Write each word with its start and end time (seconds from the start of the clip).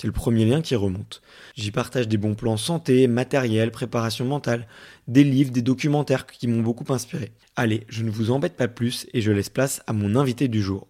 C'est 0.00 0.06
le 0.06 0.12
premier 0.12 0.44
lien 0.44 0.62
qui 0.62 0.76
remonte. 0.76 1.22
J'y 1.56 1.72
partage 1.72 2.06
des 2.06 2.18
bons 2.18 2.36
plans 2.36 2.56
santé, 2.56 3.08
matériel, 3.08 3.72
préparation 3.72 4.24
mentale, 4.24 4.68
des 5.08 5.24
livres, 5.24 5.50
des 5.50 5.60
documentaires 5.60 6.26
qui 6.26 6.46
m'ont 6.46 6.62
beaucoup 6.62 6.92
inspiré. 6.92 7.32
Allez, 7.56 7.84
je 7.88 8.04
ne 8.04 8.10
vous 8.10 8.30
embête 8.30 8.56
pas 8.56 8.68
plus 8.68 9.08
et 9.12 9.20
je 9.20 9.32
laisse 9.32 9.48
place 9.48 9.82
à 9.88 9.92
mon 9.92 10.14
invité 10.14 10.46
du 10.46 10.62
jour. 10.62 10.87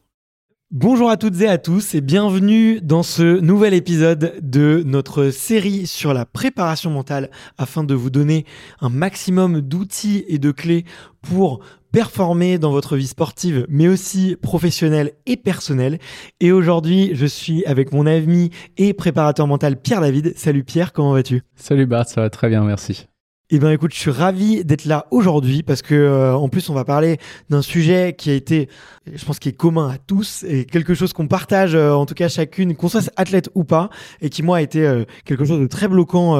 Bonjour 0.71 1.09
à 1.09 1.17
toutes 1.17 1.41
et 1.41 1.49
à 1.49 1.56
tous 1.56 1.95
et 1.95 2.03
bienvenue 2.03 2.83
dans 2.83 3.03
ce 3.03 3.41
nouvel 3.41 3.73
épisode 3.73 4.34
de 4.43 4.83
notre 4.84 5.31
série 5.31 5.87
sur 5.87 6.12
la 6.12 6.27
préparation 6.27 6.91
mentale 6.91 7.31
afin 7.56 7.84
de 7.84 7.95
vous 7.95 8.11
donner 8.11 8.45
un 8.83 8.91
maximum 8.91 9.62
d'outils 9.62 10.27
et 10.28 10.39
de 10.39 10.51
clés 10.51 10.84
pour 11.23 11.61
performer 11.91 12.59
dans 12.59 12.71
votre 12.71 12.99
vie 12.99 13.07
sportive, 13.07 13.65
mais 13.71 13.89
aussi 13.89 14.37
professionnelle 14.43 15.12
et 15.25 15.39
personnelle. 15.39 15.99
Et 16.39 16.53
aujourd'hui, 16.53 17.12
je 17.15 17.25
suis 17.25 17.65
avec 17.65 17.95
mon 17.95 18.05
ami 18.05 18.51
et 18.77 18.93
préparateur 18.93 19.47
mental 19.47 19.81
Pierre 19.81 20.03
David. 20.03 20.34
Salut 20.37 20.65
Pierre, 20.65 20.93
comment 20.93 21.15
vas-tu? 21.15 21.45
Salut 21.57 21.87
Bart, 21.87 22.07
ça 22.07 22.21
va 22.21 22.28
très 22.28 22.51
bien, 22.51 22.62
merci. 22.62 23.09
Eh 23.51 23.59
bien 23.59 23.71
écoute, 23.71 23.95
je 23.95 23.99
suis 23.99 24.11
ravi 24.11 24.62
d'être 24.62 24.84
là 24.84 25.07
aujourd'hui 25.11 25.62
parce 25.62 25.81
que 25.81 25.95
euh, 25.95 26.34
en 26.34 26.51
plus 26.51 26.69
on 26.69 26.75
va 26.75 26.84
parler 26.84 27.17
d'un 27.49 27.62
sujet 27.62 28.12
qui 28.12 28.28
a 28.28 28.34
été 28.34 28.69
je 29.15 29.25
pense 29.25 29.39
qu'il 29.39 29.51
est 29.51 29.57
commun 29.57 29.89
à 29.89 29.99
tous 29.99 30.45
et 30.47 30.65
quelque 30.65 30.95
chose 30.95 31.13
qu'on 31.13 31.29
partage 31.29 31.75
euh, 31.75 31.93
en 31.93 32.07
tout 32.07 32.15
cas 32.15 32.29
chacune 32.29 32.75
qu'on 32.75 32.89
soit 32.89 33.11
athlète 33.17 33.51
ou 33.55 33.65
pas 33.65 33.91
et 34.21 34.31
qui 34.31 34.43
moi 34.43 34.59
a 34.59 34.61
été 34.61 34.87
euh, 34.87 35.05
quelque 35.25 35.45
chose 35.45 35.61
de 35.61 35.67
très 35.67 35.89
bloquant 35.89 36.37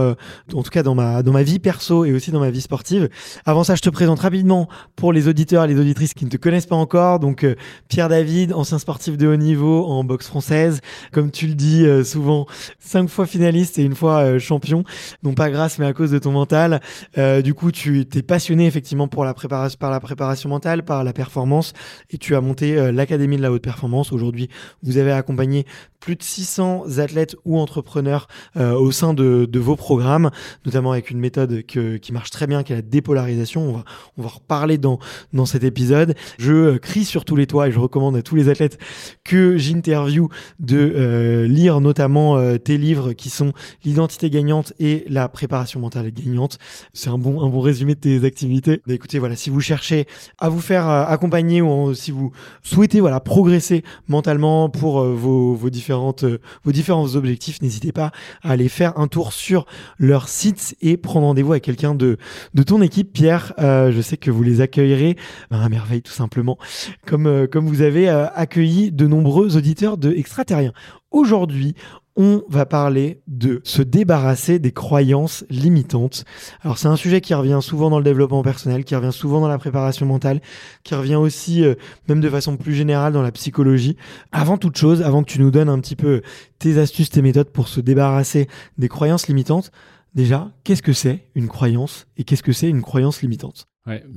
en 0.55 0.63
tout 0.63 0.71
cas 0.71 0.83
dans 0.83 0.95
ma 0.95 1.23
dans 1.23 1.33
ma 1.33 1.43
vie 1.43 1.59
perso 1.59 2.05
et 2.05 2.13
aussi 2.13 2.31
dans 2.31 2.41
ma 2.41 2.51
vie 2.51 2.61
sportive. 2.61 3.09
Avant 3.45 3.65
ça, 3.65 3.75
je 3.75 3.83
te 3.83 3.91
présente 3.91 4.21
rapidement 4.21 4.69
pour 4.97 5.13
les 5.13 5.29
auditeurs 5.29 5.65
et 5.65 5.69
les 5.69 5.79
auditrices 5.79 6.15
qui 6.15 6.25
ne 6.25 6.31
te 6.31 6.37
connaissent 6.37 6.67
pas 6.67 6.77
encore 6.77 7.19
donc 7.19 7.47
Pierre 7.89 8.09
David, 8.09 8.53
ancien 8.53 8.79
sportif 8.79 9.17
de 9.17 9.27
haut 9.27 9.37
niveau 9.37 9.87
en 9.87 10.05
boxe 10.05 10.27
française, 10.27 10.81
comme 11.13 11.31
tu 11.31 11.47
le 11.47 11.55
dis 11.55 11.87
souvent, 12.05 12.47
cinq 12.79 13.09
fois 13.09 13.27
finaliste 13.27 13.79
et 13.79 13.83
une 13.83 13.95
fois 13.95 14.39
champion, 14.39 14.85
non 15.23 15.35
pas 15.35 15.51
grâce 15.51 15.79
mais 15.79 15.87
à 15.87 15.93
cause 15.93 16.11
de 16.11 16.19
ton 16.19 16.33
mental. 16.33 16.81
Euh, 17.17 17.43
du 17.43 17.55
coup, 17.55 17.73
tu 17.73 18.07
t'es 18.07 18.23
passionné 18.23 18.67
effectivement 18.67 19.09
pour 19.09 19.25
la 19.25 19.35
préparation, 19.35 19.77
par 19.79 19.91
la 19.91 20.01
préparation 20.01 20.49
mentale, 20.49 20.85
par 20.85 21.05
la 21.05 21.13
performance, 21.13 21.73
et 22.11 22.19
tu 22.19 22.35
as 22.35 22.41
monté 22.41 22.58
euh, 22.63 22.93
l'Académie 22.93 23.37
de 23.37 23.43
la 23.43 23.53
haute 23.53 23.63
performance. 23.63 24.13
Aujourd'hui, 24.13 24.49
vous 24.83 24.99
avez 24.99 25.13
accompagné 25.13 25.67
plus 26.01 26.17
de 26.17 26.23
600 26.23 26.99
athlètes 26.99 27.37
ou 27.45 27.59
entrepreneurs 27.59 28.29
euh, 28.57 28.73
au 28.73 28.93
sein 28.93 29.15
de, 29.15 29.49
vos 29.59 29.77
programmes, 29.77 30.31
notamment 30.65 30.93
avec 30.93 31.11
une 31.11 31.19
méthode 31.19 31.63
qui 31.63 32.13
marche 32.13 32.31
très 32.31 32.47
bien, 32.47 32.63
qui 32.63 32.73
est 32.73 32.77
la 32.77 32.83
dépolarisation. 32.83 33.63
On 33.63 33.73
va, 33.73 33.85
on 34.17 34.23
va 34.23 34.29
reparler 34.29 34.79
dans, 34.79 34.99
dans 35.33 35.47
cet 35.47 35.65
épisode. 35.65 36.15
Je 36.39 36.77
crie 36.77 37.05
sur 37.05 37.25
tous 37.25 37.37
les 37.37 37.47
toits 37.47 37.69
et 37.69 37.73
je 37.73 37.79
recommande 37.79 38.17
à 38.17 38.23
tous 38.23 38.37
les 38.37 38.49
athlètes 38.49 38.79
que 39.25 39.57
j'interview 39.57 40.29
de 40.61 41.45
lire 41.49 41.81
notamment 41.81 42.57
tes 42.59 42.79
livres 42.79 43.13
qui 43.13 43.31
sont 43.31 43.53
l'identité 43.85 44.31
gagnante 44.31 44.73
et 44.79 45.05
la 45.09 45.29
préparation 45.29 45.81
mentale 45.81 46.11
gagnante 46.13 46.59
c'est 46.93 47.11
un 47.11 47.19
bon, 47.19 47.43
un 47.43 47.49
bon 47.49 47.61
résumé 47.61 47.95
de 47.95 48.01
tes 48.01 48.25
activités. 48.25 48.83
Bah, 48.87 48.95
écoutez, 48.95 49.19
voilà, 49.19 49.37
si 49.37 49.51
vous 49.51 49.61
cherchez 49.61 50.07
à 50.39 50.49
vous 50.49 50.61
faire 50.61 50.89
euh, 50.89 51.05
accompagner 51.07 51.63
ou 51.63 51.95
si 51.95 52.11
vous 52.11 52.33
souhaitez 52.63 53.01
voilà 53.01 53.21
progresser 53.21 53.85
mentalement 54.09 54.69
pour 54.69 55.01
euh, 55.01 55.09
euh, 55.09 55.55
vos 55.55 55.71
différents 55.71 57.15
objectifs, 57.15 57.61
n'hésitez 57.63 57.93
pas 57.93 58.11
à 58.43 58.51
aller 58.51 58.69
faire 58.69 58.99
un 58.99 59.07
tour 59.07 59.33
sur 59.33 59.67
leur 59.99 60.29
site 60.29 60.77
et 60.81 60.97
prendre 60.97 61.27
rendez-vous 61.27 61.53
avec 61.53 61.65
quelqu'un 61.65 61.95
de 61.95 62.17
de 62.55 62.63
ton 62.63 62.83
équipe, 62.83 63.13
Pierre. 63.13 63.53
je 63.59 64.01
sais 64.01 64.17
que 64.17 64.31
vous 64.31 64.43
les 64.43 64.61
accueillerez 64.61 65.17
à 65.51 65.69
merveille 65.69 66.03
tout 66.03 66.13
simplement, 66.13 66.59
comme 67.07 67.49
vous 67.53 67.83
avez 67.83 68.09
accueilli 68.09 68.93
de 68.93 69.07
nombreux 69.07 69.57
auditeurs 69.57 69.99
de 69.99 70.13
Extraterrien. 70.13 70.73
Aujourd'hui, 71.11 71.75
on 72.19 72.43
va 72.49 72.67
parler 72.67 73.23
de 73.29 73.61
se 73.63 73.81
débarrasser 73.81 74.59
des 74.59 74.73
croyances 74.73 75.45
limitantes. 75.51 76.25
Alors 76.63 76.77
c'est 76.77 76.89
un 76.89 76.97
sujet 76.97 77.21
qui 77.21 77.33
revient 77.33 77.61
souvent 77.63 77.91
dans 77.91 77.99
le 77.99 78.05
développement 78.05 78.43
personnel, 78.43 78.85
qui 78.85 78.97
revient 78.97 79.13
souvent 79.13 79.41
dans 79.41 79.47
la 79.47 79.57
préparation 79.57 80.05
mentale, 80.05 80.41
qui 80.83 80.97
revient 80.97 81.15
aussi, 81.15 81.65
euh, 81.65 81.77
même 82.09 82.21
de 82.21 82.29
façon 82.29 82.57
plus 82.57 82.75
générale, 82.75 83.13
dans 83.13 83.23
la 83.23 83.31
psychologie. 83.31 83.97
Avant 84.33 84.59
toute 84.59 84.77
chose, 84.77 85.01
avant 85.03 85.23
que 85.23 85.31
tu 85.31 85.41
nous 85.41 85.53
donnes 85.53 85.69
un 85.69 85.79
petit 85.79 85.95
peu 85.95 86.23
tes 86.59 86.79
astuces, 86.79 87.09
tes 87.09 87.23
méthodes 87.23 87.51
pour 87.51 87.69
se 87.69 87.81
débarrasser 87.81 88.49
des 88.79 88.89
croyances 88.89 89.29
limitantes, 89.29 89.71
déjà, 90.13 90.51
qu'est-ce 90.65 90.83
que 90.83 90.93
c'est 90.93 91.27
une 91.37 91.47
croyance 91.47 92.09
et 92.17 92.25
qu'est-ce 92.25 92.43
que 92.43 92.53
c'est 92.53 92.69
une 92.69 92.83
croyance 92.83 93.23
limitante? 93.23 93.69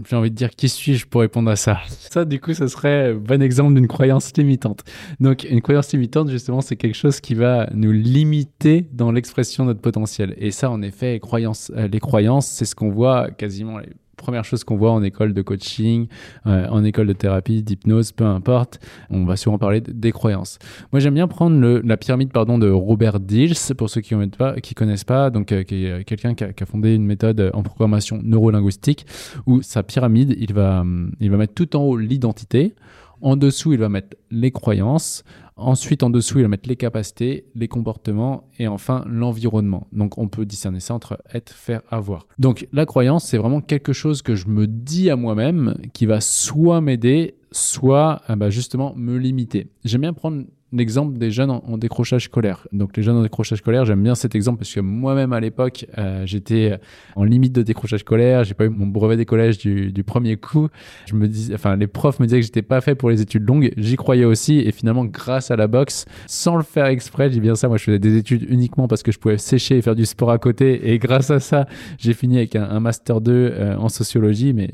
J'ai 0.10 0.16
envie 0.16 0.32
de 0.32 0.36
dire 0.36 0.50
qui 0.52 0.70
suis-je 0.70 1.08
pour 1.08 1.22
répondre 1.22 1.50
à 1.50 1.56
ça? 1.56 1.80
Ça, 1.88 2.26
du 2.26 2.40
coup, 2.40 2.54
ce 2.54 2.68
serait 2.68 3.12
un 3.12 3.16
bon 3.16 3.42
exemple 3.42 3.74
d'une 3.74 3.88
croyance 3.88 4.32
limitante. 4.36 4.84
Donc, 5.20 5.46
une 5.50 5.62
croyance 5.62 5.92
limitante, 5.94 6.30
justement, 6.30 6.62
c'est 6.62 6.76
quelque 6.76 6.96
chose 6.96 7.20
qui 7.20 7.36
va 7.36 7.70
nous 7.74 7.92
limiter 7.92 8.88
dans 8.92 9.12
l'expression 9.12 9.64
de 9.64 9.70
notre 9.70 9.82
potentiel. 9.82 10.36
Et 10.38 10.52
ça, 10.52 10.70
en 10.70 10.82
effet, 10.82 11.20
euh, 11.22 11.88
les 11.88 12.00
croyances, 12.00 12.48
c'est 12.48 12.66
ce 12.66 12.76
qu'on 12.76 12.90
voit 12.90 13.32
quasiment 13.32 13.80
première 14.22 14.46
chose 14.46 14.64
qu'on 14.64 14.78
voit 14.78 14.92
en 14.92 15.04
école 15.04 15.34
de 15.34 15.42
coaching, 15.42 16.08
euh, 16.48 16.68
en 16.70 16.84
école 16.84 17.08
de 17.08 17.14
thérapie, 17.14 17.62
d'hypnose, 17.64 18.12
peu 18.12 18.26
importe. 18.26 18.80
On 19.10 19.26
va 19.26 19.36
souvent 19.36 19.58
parler 19.58 19.82
des 19.82 20.12
croyances. 20.12 20.60
Moi, 20.92 21.00
j'aime 21.00 21.16
bien 21.16 21.28
prendre 21.28 21.82
la 21.84 21.98
pyramide 21.98 22.32
pardon, 22.32 22.58
de 22.58 22.70
Robert 22.70 23.20
Dills, 23.20 23.76
pour 23.78 23.90
ceux 23.90 24.02
qui 24.02 24.16
ne 24.16 24.74
connaissent 24.76 25.04
pas, 25.04 25.30
donc 25.30 25.52
euh, 25.52 25.64
qui 25.64 25.86
est 25.86 26.04
quelqu'un 26.06 26.34
qui, 26.36 26.44
a 26.44 26.66
fondé 26.66 26.96
une 26.96 27.06
méthode 27.06 27.52
en 27.54 27.64
programmation 27.64 28.20
neurolinguistique, 28.24 29.06
où 29.46 29.62
sa 29.62 29.84
pyramide, 29.84 30.36
il 30.40 30.54
va, 30.54 30.86
il 31.20 31.32
va 31.32 31.38
mettre 31.38 31.54
tout 31.54 31.76
en 31.76 31.82
haut 31.82 31.98
l'identité, 31.98 32.76
en 33.22 33.36
dessous, 33.36 33.74
il 33.74 33.80
va 33.80 33.90
mettre 33.90 34.18
les 34.32 34.52
croyances, 34.52 35.24
Ensuite, 35.62 36.04
en 36.04 36.10
dessous, 36.10 36.40
il 36.40 36.42
va 36.44 36.48
mettre 36.48 36.68
les 36.68 36.76
capacités, 36.76 37.46
les 37.56 37.68
comportements 37.68 38.50
et 38.60 38.68
enfin 38.68 39.04
l'environnement. 39.08 39.88
Donc, 39.92 40.18
on 40.18 40.28
peut 40.28 40.46
discerner 40.46 40.80
ça 40.80 40.94
entre 40.94 41.22
être, 41.34 41.52
faire, 41.52 41.82
avoir. 41.90 42.28
Donc, 42.40 42.68
la 42.74 42.86
croyance, 42.86 43.26
c'est 43.26 43.38
vraiment 43.38 43.62
quelque 43.62 43.94
chose 43.94 44.22
que 44.22 44.36
je 44.36 44.48
me 44.48 44.68
dis 44.68 45.10
à 45.10 45.16
moi-même 45.16 45.78
qui 45.94 46.06
va 46.06 46.22
soit 46.22 46.82
m'aider, 46.82 47.36
soit 47.52 48.22
euh, 48.30 48.36
bah, 48.36 48.50
justement 48.50 48.94
me 48.96 49.18
limiter. 49.18 49.68
J'aime 49.84 50.02
bien 50.02 50.14
prendre 50.14 50.44
l'exemple 50.74 51.18
des 51.18 51.32
jeunes 51.32 51.52
en, 51.52 51.78
décrochage 51.78 52.26
scolaire. 52.26 52.68
Donc 52.72 52.96
les 52.96 53.04
jeunes 53.04 53.18
en 53.18 53.24
décrochage 53.24 53.60
scolaire, 53.60 53.86
j'aime 53.86 54.04
bien 54.04 54.16
cet 54.16 54.36
exemple 54.36 54.60
parce 54.60 54.74
que 54.74 54.80
moi-même 54.80 55.34
à 55.34 55.40
l'époque, 55.40 55.86
euh, 55.98 56.26
j'étais 56.26 56.80
en 57.16 57.24
limite 57.24 57.54
de 57.54 57.62
décrochage 57.62 58.02
scolaire, 58.02 58.44
j'ai 58.44 58.54
pas 58.54 58.66
eu 58.66 58.70
mon 58.70 58.88
brevet 58.88 59.18
des 59.18 59.26
collèges 59.26 59.58
du, 59.58 60.04
premier 60.06 60.38
coup. 60.38 60.70
Je 61.06 61.16
me 61.16 61.28
dis, 61.28 61.52
enfin 61.54 61.76
les 61.76 61.88
profs 61.88 62.20
me 62.20 62.26
disaient 62.26 62.40
que 62.40 62.46
j'étais 62.46 62.62
pas 62.62 62.82
fait 62.82 62.96
pour 62.96 63.10
les 63.10 63.22
études 63.22 63.48
longues, 63.48 63.72
j'y 63.78 63.96
croyais 63.96 64.26
aussi. 64.26 64.60
Et 64.60 64.72
finalement 64.72 65.06
grâce 65.06 65.52
à 65.52 65.56
la 65.56 65.68
boxe, 65.68 66.06
sans 66.28 66.56
le 66.56 66.64
faire 66.64 66.86
exprès, 66.86 67.32
j'ai 67.32 67.40
bien 67.40 67.56
ça, 67.56 67.68
moi 67.68 67.78
je 67.78 67.84
faisais 67.84 68.00
des 68.00 68.18
études 68.18 68.46
uniquement 68.50 68.88
parce 68.88 69.04
que 69.04 69.12
je 69.12 69.20
pouvais 69.20 69.38
sécher 69.38 69.78
et 69.78 69.82
faire 69.82 69.96
du 69.96 70.06
sport 70.06 70.32
à 70.32 70.38
côté. 70.38 70.92
Et 70.92 71.00
grâce 71.00 71.32
à 71.32 71.40
ça, 71.40 71.66
j'ai 71.98 72.14
fini 72.14 72.38
avec 72.38 72.56
un, 72.56 72.80
master 72.80 73.22
2 73.22 73.32
euh, 73.32 73.76
en 73.76 73.90
sociologie, 73.90 74.54
mais 74.54 74.70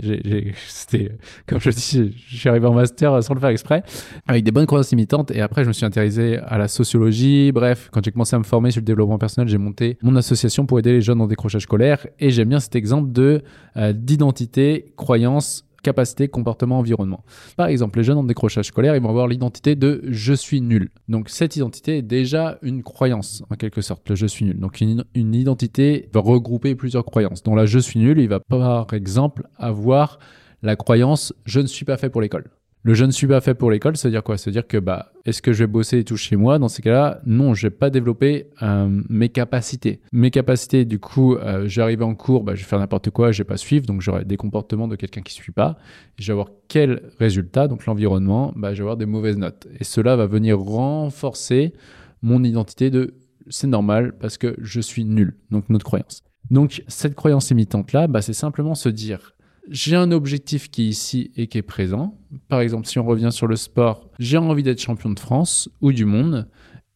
c'était 0.68 1.12
comme 1.48 1.60
je 1.60 1.72
dis, 1.72 2.16
je 2.28 2.38
suis 2.38 2.50
arrivé 2.50 2.68
en 2.68 2.74
master 2.74 3.24
sans 3.24 3.34
le 3.34 3.40
faire 3.40 3.50
exprès, 3.50 3.84
avec 4.28 4.44
des 4.44 4.52
bonnes 4.52 4.68
croyances 4.68 4.92
limitantes. 4.92 5.32
Et 5.32 5.42
après 5.42 5.64
je 5.64 5.70
me 5.70 5.74
suis 5.74 5.87
intéressé 5.88 6.40
à 6.46 6.58
la 6.58 6.68
sociologie. 6.68 7.52
Bref, 7.52 7.90
quand 7.92 8.04
j'ai 8.04 8.12
commencé 8.12 8.36
à 8.36 8.40
me 8.40 8.44
former 8.44 8.72
sur 8.72 8.82
le 8.82 8.86
développement 8.86 9.18
personnel, 9.18 9.48
j'ai 9.48 9.58
monté 9.58 9.98
mon 10.04 10.16
association 10.16 10.66
pour 10.66 10.80
aider 10.80 10.92
les 10.92 11.02
jeunes 11.02 11.22
en 11.22 11.28
décrochage 11.28 11.64
scolaire. 11.64 12.06
Et 12.20 12.30
j'aime 12.30 12.50
bien 12.50 12.60
cet 12.60 12.76
exemple 12.76 13.12
de 13.12 13.42
euh, 13.78 13.94
d'identité, 13.94 14.94
croyance, 14.96 15.68
capacité, 15.84 16.28
comportement, 16.28 16.80
environnement. 16.80 17.24
Par 17.56 17.68
exemple, 17.68 18.00
les 18.00 18.04
jeunes 18.04 18.18
en 18.18 18.24
décrochage 18.24 18.66
scolaire, 18.66 18.96
ils 18.96 19.02
vont 19.02 19.10
avoir 19.10 19.28
l'identité 19.28 19.76
de 19.76 20.04
je 20.08 20.34
suis 20.34 20.62
nul. 20.62 20.90
Donc 21.08 21.30
cette 21.30 21.56
identité 21.56 21.98
est 21.98 22.02
déjà 22.02 22.60
une 22.62 22.84
croyance, 22.84 23.44
en 23.50 23.56
quelque 23.56 23.82
sorte, 23.82 24.10
le 24.10 24.16
je 24.16 24.26
suis 24.26 24.46
nul. 24.46 24.60
Donc 24.60 24.82
une, 24.82 25.06
une 25.16 25.34
identité 25.34 26.10
va 26.14 26.20
regrouper 26.20 26.76
plusieurs 26.76 27.06
croyances. 27.06 27.44
Dans 27.44 27.56
la 27.56 27.66
je 27.66 27.80
suis 27.80 28.00
nul, 28.00 28.20
il 28.20 28.28
va 28.28 28.40
par 28.40 28.94
exemple 28.94 29.48
avoir 29.56 30.20
la 30.62 30.76
croyance 30.76 31.34
je 31.46 31.60
ne 31.60 31.68
suis 31.68 31.86
pas 31.86 31.98
fait 31.98 32.10
pour 32.10 32.22
l'école. 32.22 32.50
Le 32.88 32.94
je 32.94 33.04
ne 33.04 33.12
suis 33.12 33.28
pas 33.28 33.42
fait 33.42 33.54
pour 33.54 33.70
l'école, 33.70 33.98
ça 33.98 34.08
veut 34.08 34.14
dire 34.14 34.24
quoi? 34.24 34.38
Ça 34.38 34.50
veut 34.50 34.54
dire 34.54 34.66
que 34.66 34.78
bah, 34.78 35.12
est-ce 35.26 35.42
que 35.42 35.52
je 35.52 35.66
vais 35.66 35.68
bosser 35.68 35.98
et 35.98 36.04
tout 36.06 36.16
chez 36.16 36.38
moi? 36.38 36.58
Dans 36.58 36.70
ces 36.70 36.82
cas-là, 36.82 37.20
non, 37.26 37.54
je 37.54 37.68
vais 37.68 37.70
pas 37.70 37.90
développer 37.90 38.48
euh, 38.62 38.88
mes 39.10 39.28
capacités. 39.28 40.00
Mes 40.14 40.32
capacités, 40.32 40.86
du 40.86 40.98
coup, 40.98 41.36
euh, 41.36 41.68
j'arrive 41.68 42.02
en 42.02 42.16
cours, 42.16 42.46
bah, 42.46 42.56
je 42.56 42.62
vais 42.62 42.66
faire 42.66 42.80
n'importe 42.80 43.10
quoi, 43.10 43.34
je 43.34 43.40
vais 43.40 43.46
pas 43.46 43.58
suivre, 43.58 43.86
donc 43.86 44.00
j'aurai 44.00 44.24
des 44.24 44.38
comportements 44.38 44.88
de 44.88 44.96
quelqu'un 44.96 45.20
qui 45.20 45.34
suit 45.34 45.52
pas. 45.52 45.78
je 46.18 46.28
vais 46.28 46.32
avoir 46.32 46.48
quel 46.70 47.12
résultat? 47.20 47.68
Donc 47.68 47.86
l'environnement, 47.88 48.54
bah, 48.56 48.74
je 48.74 48.78
vais 48.78 48.84
avoir 48.84 48.96
des 48.96 49.06
mauvaises 49.06 49.38
notes. 49.38 49.68
Et 49.82 49.84
cela 49.84 50.16
va 50.16 50.26
venir 50.26 50.58
renforcer 50.58 51.74
mon 52.22 52.42
identité 52.42 52.90
de 52.90 53.16
c'est 53.50 53.68
normal 53.68 54.14
parce 54.18 54.38
que 54.38 54.56
je 54.62 54.80
suis 54.80 55.04
nul. 55.04 55.36
Donc 55.52 55.66
notre 55.68 55.84
croyance. 55.84 56.24
Donc 56.52 56.84
cette 56.88 57.16
croyance 57.16 57.52
imitante 57.52 57.92
là, 57.92 58.08
bah, 58.08 58.22
c'est 58.22 58.32
simplement 58.32 58.76
se 58.76 58.88
dire 58.88 59.34
j'ai 59.70 59.96
un 59.96 60.12
objectif 60.12 60.70
qui 60.70 60.84
est 60.84 60.90
ici 60.90 61.32
et 61.36 61.48
qui 61.48 61.58
est 61.58 61.64
présent. 61.64 62.18
Par 62.48 62.62
exemple, 62.62 62.88
si 62.88 63.00
on 63.00 63.06
revient 63.06 63.32
sur 63.32 63.48
le 63.48 63.56
sport, 63.56 64.10
j'ai 64.20 64.38
envie 64.38 64.64
d'être 64.64 64.82
champion 64.82 65.10
de 65.10 65.20
France 65.20 65.70
ou 65.82 65.92
du 65.92 66.06
monde. 66.06 66.48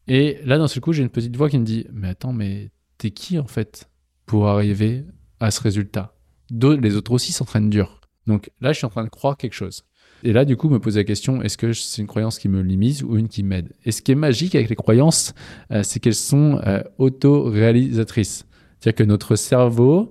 Et 0.07 0.39
là, 0.45 0.57
d'un 0.57 0.67
seul 0.67 0.81
coup, 0.81 0.93
j'ai 0.93 1.03
une 1.03 1.09
petite 1.09 1.35
voix 1.35 1.49
qui 1.49 1.59
me 1.59 1.65
dit 1.65 1.85
Mais 1.91 2.09
attends, 2.09 2.33
mais 2.33 2.71
t'es 2.97 3.11
qui 3.11 3.39
en 3.39 3.47
fait 3.47 3.89
pour 4.25 4.47
arriver 4.47 5.05
à 5.39 5.51
ce 5.51 5.61
résultat? 5.61 6.15
Les 6.51 6.95
autres 6.95 7.11
aussi 7.11 7.31
s'entraînent 7.31 7.69
dur. 7.69 8.01
Donc 8.27 8.51
là, 8.59 8.73
je 8.73 8.77
suis 8.77 8.85
en 8.85 8.89
train 8.89 9.03
de 9.03 9.09
croire 9.09 9.37
quelque 9.37 9.53
chose. 9.53 9.83
Et 10.23 10.33
là, 10.33 10.45
du 10.45 10.55
coup, 10.55 10.69
me 10.69 10.79
poser 10.79 10.99
la 10.99 11.03
question 11.03 11.41
est-ce 11.41 11.57
que 11.57 11.73
c'est 11.73 12.01
une 12.01 12.07
croyance 12.07 12.37
qui 12.37 12.47
me 12.47 12.61
limite 12.61 13.03
ou 13.03 13.17
une 13.17 13.27
qui 13.27 13.43
m'aide? 13.43 13.73
Et 13.85 13.91
ce 13.91 14.01
qui 14.01 14.11
est 14.11 14.15
magique 14.15 14.55
avec 14.55 14.69
les 14.69 14.75
croyances, 14.75 15.33
euh, 15.71 15.81
c'est 15.83 15.99
qu'elles 15.99 16.13
sont 16.13 16.59
euh, 16.65 16.81
auto-réalisatrices. 16.97 18.45
C'est-à-dire 18.81 19.05
que 19.05 19.09
notre 19.09 19.35
cerveau 19.35 20.09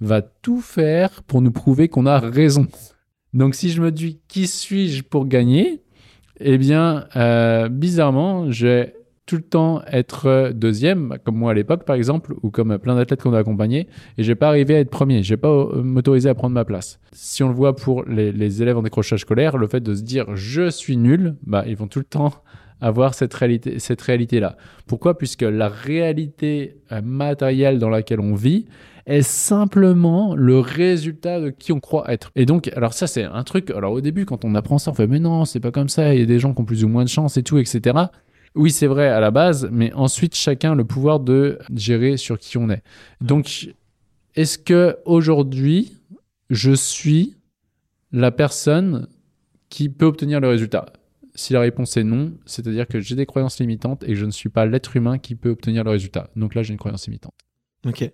va 0.00 0.22
tout 0.22 0.60
faire 0.60 1.24
pour 1.24 1.42
nous 1.42 1.50
prouver 1.50 1.88
qu'on 1.88 2.06
a 2.06 2.20
raison. 2.20 2.68
Donc 3.34 3.56
si 3.56 3.70
je 3.70 3.82
me 3.82 3.90
dis 3.90 4.20
qui 4.28 4.46
suis-je 4.46 5.02
pour 5.02 5.26
gagner, 5.26 5.82
eh 6.38 6.56
bien, 6.56 7.06
euh, 7.16 7.68
bizarrement, 7.68 8.50
je 8.50 8.66
vais 8.66 8.96
tout 9.26 9.36
le 9.36 9.42
temps 9.42 9.82
être 9.86 10.52
deuxième, 10.54 11.16
comme 11.24 11.36
moi 11.36 11.50
à 11.50 11.54
l'époque 11.54 11.84
par 11.84 11.96
exemple, 11.96 12.34
ou 12.42 12.50
comme 12.50 12.78
plein 12.78 12.94
d'athlètes 12.94 13.22
qu'on 13.22 13.32
a 13.32 13.38
accompagnés, 13.38 13.88
et 14.18 14.22
je 14.22 14.28
vais 14.28 14.36
pas 14.36 14.48
arriver 14.48 14.76
à 14.76 14.80
être 14.80 14.90
premier, 14.90 15.22
je 15.22 15.34
vais 15.34 15.40
pas 15.40 15.48
euh, 15.48 15.82
m'autoriser 15.82 16.28
à 16.28 16.34
prendre 16.34 16.54
ma 16.54 16.64
place. 16.64 17.00
Si 17.12 17.42
on 17.42 17.48
le 17.48 17.54
voit 17.54 17.74
pour 17.74 18.04
les, 18.04 18.62
élèves 18.62 18.78
en 18.78 18.82
décrochage 18.82 19.20
scolaire, 19.20 19.56
le 19.56 19.66
fait 19.66 19.80
de 19.80 19.94
se 19.94 20.02
dire 20.02 20.36
je 20.36 20.70
suis 20.70 20.96
nul, 20.96 21.36
bah, 21.44 21.64
ils 21.66 21.76
vont 21.76 21.88
tout 21.88 21.98
le 21.98 22.04
temps 22.04 22.32
avoir 22.82 23.14
cette 23.14 23.32
réalité, 23.32 23.78
cette 23.78 24.02
réalité-là. 24.02 24.56
Pourquoi? 24.86 25.16
Puisque 25.16 25.42
la 25.42 25.68
réalité 25.68 26.76
euh, 26.90 27.00
matérielle 27.00 27.78
dans 27.78 27.88
laquelle 27.88 28.20
on 28.20 28.34
vit, 28.34 28.66
est 29.06 29.22
simplement 29.22 30.34
le 30.34 30.60
résultat 30.60 31.40
de 31.40 31.50
qui 31.50 31.72
on 31.72 31.80
croit 31.80 32.12
être. 32.12 32.30
Et 32.36 32.46
donc, 32.46 32.68
alors 32.76 32.92
ça, 32.92 33.06
c'est 33.06 33.24
un 33.24 33.42
truc. 33.42 33.70
Alors 33.70 33.92
au 33.92 34.00
début, 34.00 34.26
quand 34.26 34.44
on 34.44 34.54
apprend 34.54 34.78
ça, 34.78 34.90
on 34.90 34.94
fait 34.94 35.06
mais 35.06 35.18
non, 35.18 35.44
c'est 35.44 35.60
pas 35.60 35.70
comme 35.70 35.88
ça. 35.88 36.14
Il 36.14 36.20
y 36.20 36.22
a 36.22 36.26
des 36.26 36.38
gens 36.38 36.54
qui 36.54 36.60
ont 36.60 36.64
plus 36.64 36.84
ou 36.84 36.88
moins 36.88 37.04
de 37.04 37.08
chance 37.08 37.36
et 37.36 37.42
tout, 37.42 37.58
etc. 37.58 37.98
Oui, 38.54 38.70
c'est 38.70 38.86
vrai 38.86 39.08
à 39.08 39.18
la 39.18 39.30
base, 39.30 39.68
mais 39.72 39.92
ensuite, 39.94 40.34
chacun 40.34 40.72
a 40.72 40.74
le 40.74 40.84
pouvoir 40.84 41.20
de 41.20 41.58
gérer 41.74 42.16
sur 42.16 42.38
qui 42.38 42.58
on 42.58 42.68
est. 42.68 42.82
Donc, 43.20 43.70
est-ce 44.34 44.58
que 44.58 44.98
aujourd'hui, 45.04 45.96
je 46.50 46.72
suis 46.72 47.36
la 48.12 48.30
personne 48.30 49.08
qui 49.70 49.88
peut 49.88 50.04
obtenir 50.04 50.40
le 50.40 50.48
résultat? 50.48 50.86
Si 51.34 51.52
la 51.52 51.60
réponse 51.60 51.96
est 51.96 52.04
non, 52.04 52.34
c'est-à-dire 52.46 52.86
que 52.86 53.00
j'ai 53.00 53.14
des 53.14 53.26
croyances 53.26 53.58
limitantes 53.58 54.02
et 54.04 54.08
que 54.08 54.14
je 54.14 54.26
ne 54.26 54.30
suis 54.30 54.48
pas 54.48 54.66
l'être 54.66 54.96
humain 54.96 55.18
qui 55.18 55.34
peut 55.34 55.50
obtenir 55.50 55.84
le 55.84 55.90
résultat. 55.90 56.30
Donc 56.36 56.54
là, 56.54 56.62
j'ai 56.62 56.72
une 56.72 56.78
croyance 56.78 57.06
limitante. 57.06 57.34
Ok, 57.84 58.08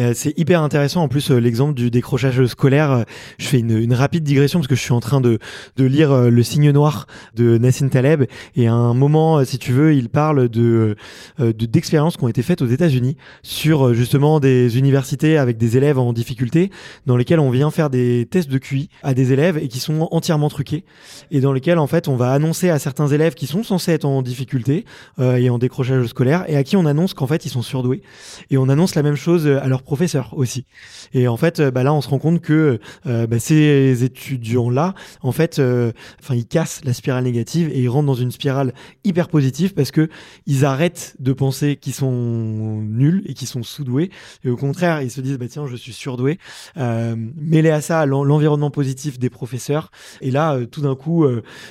euh, 0.00 0.14
c'est 0.16 0.36
hyper 0.36 0.62
intéressant. 0.62 1.00
En 1.00 1.06
plus, 1.06 1.30
euh, 1.30 1.38
l'exemple 1.38 1.74
du 1.74 1.92
décrochage 1.92 2.44
scolaire, 2.46 2.90
euh, 2.90 3.02
je 3.38 3.46
fais 3.46 3.60
une, 3.60 3.78
une, 3.78 3.94
rapide 3.94 4.24
digression 4.24 4.58
parce 4.58 4.66
que 4.66 4.74
je 4.74 4.80
suis 4.80 4.92
en 4.92 4.98
train 4.98 5.20
de, 5.20 5.38
de 5.76 5.84
lire 5.84 6.28
Le 6.28 6.42
Signe 6.42 6.72
Noir 6.72 7.06
de 7.36 7.56
Nassim 7.56 7.88
Taleb. 7.88 8.24
Et 8.56 8.66
à 8.66 8.74
un 8.74 8.94
moment, 8.94 9.44
si 9.44 9.58
tu 9.58 9.70
veux, 9.70 9.94
il 9.94 10.08
parle 10.08 10.48
de 10.48 10.96
d'expériences 11.38 12.16
qui 12.16 12.24
ont 12.24 12.28
été 12.28 12.42
faites 12.42 12.62
aux 12.62 12.66
États-Unis 12.66 13.16
sur 13.44 13.94
justement 13.94 14.40
des 14.40 14.76
universités 14.76 15.38
avec 15.38 15.56
des 15.56 15.76
élèves 15.76 15.98
en 15.98 16.12
difficulté, 16.12 16.72
dans 17.06 17.16
lesquelles 17.16 17.38
on 17.38 17.50
vient 17.50 17.70
faire 17.70 17.90
des 17.90 18.26
tests 18.28 18.50
de 18.50 18.58
QI 18.58 18.88
à 19.04 19.14
des 19.14 19.32
élèves 19.32 19.56
et 19.56 19.68
qui 19.68 19.78
sont 19.78 20.08
entièrement 20.10 20.48
truqués. 20.48 20.84
Et 21.30 21.40
dans 21.40 21.52
lesquels 21.52 21.78
en 21.78 21.86
fait 21.86 22.08
on 22.08 22.16
va 22.16 22.32
annoncer 22.32 22.70
à 22.70 22.80
certains 22.80 23.06
élèves 23.06 23.34
qui 23.34 23.46
sont 23.46 23.62
censés 23.62 23.92
être 23.92 24.04
en 24.04 24.22
difficulté 24.22 24.84
et 25.20 25.48
en 25.48 25.58
décrochage 25.58 26.06
scolaire 26.06 26.44
et 26.48 26.56
à 26.56 26.64
qui 26.64 26.76
on 26.76 26.86
annonce 26.86 27.14
qu'en 27.14 27.28
fait 27.28 27.46
ils 27.46 27.50
sont 27.50 27.62
surdoués. 27.62 28.02
Et 28.50 28.58
on 28.58 28.68
annonce 28.68 28.95
la 28.96 29.02
même 29.02 29.16
chose 29.16 29.46
à 29.46 29.68
leurs 29.68 29.82
professeurs 29.82 30.34
aussi. 30.36 30.66
Et 31.12 31.28
en 31.28 31.36
fait, 31.36 31.60
bah 31.60 31.82
là, 31.82 31.94
on 31.94 32.00
se 32.00 32.08
rend 32.08 32.18
compte 32.18 32.40
que 32.40 32.80
euh, 33.06 33.26
bah, 33.26 33.38
ces 33.38 34.04
étudiants-là, 34.04 34.94
en 35.22 35.32
fait, 35.32 35.58
euh, 35.58 35.92
enfin, 36.20 36.34
ils 36.34 36.46
cassent 36.46 36.82
la 36.84 36.92
spirale 36.92 37.24
négative 37.24 37.70
et 37.72 37.80
ils 37.80 37.88
rentrent 37.88 38.06
dans 38.06 38.14
une 38.14 38.30
spirale 38.30 38.74
hyper 39.04 39.28
positive 39.28 39.74
parce 39.74 39.90
que 39.90 40.08
ils 40.46 40.64
arrêtent 40.64 41.16
de 41.18 41.32
penser 41.32 41.76
qu'ils 41.76 41.94
sont 41.94 42.80
nuls 42.82 43.22
et 43.26 43.34
qu'ils 43.34 43.48
sont 43.48 43.62
sous-doués. 43.62 44.10
Et 44.44 44.50
au 44.50 44.56
contraire, 44.56 45.02
ils 45.02 45.10
se 45.10 45.20
disent, 45.20 45.38
bah 45.38 45.46
tiens, 45.48 45.66
je 45.66 45.76
suis 45.76 45.92
surdoué. 45.92 46.38
Euh, 46.76 47.16
mêlé 47.36 47.70
à 47.70 47.80
ça, 47.80 48.06
l'environnement 48.06 48.70
positif 48.70 49.18
des 49.18 49.30
professeurs. 49.30 49.90
Et 50.20 50.30
là, 50.30 50.54
euh, 50.54 50.66
tout 50.66 50.80
d'un 50.80 50.94
coup, 50.94 51.24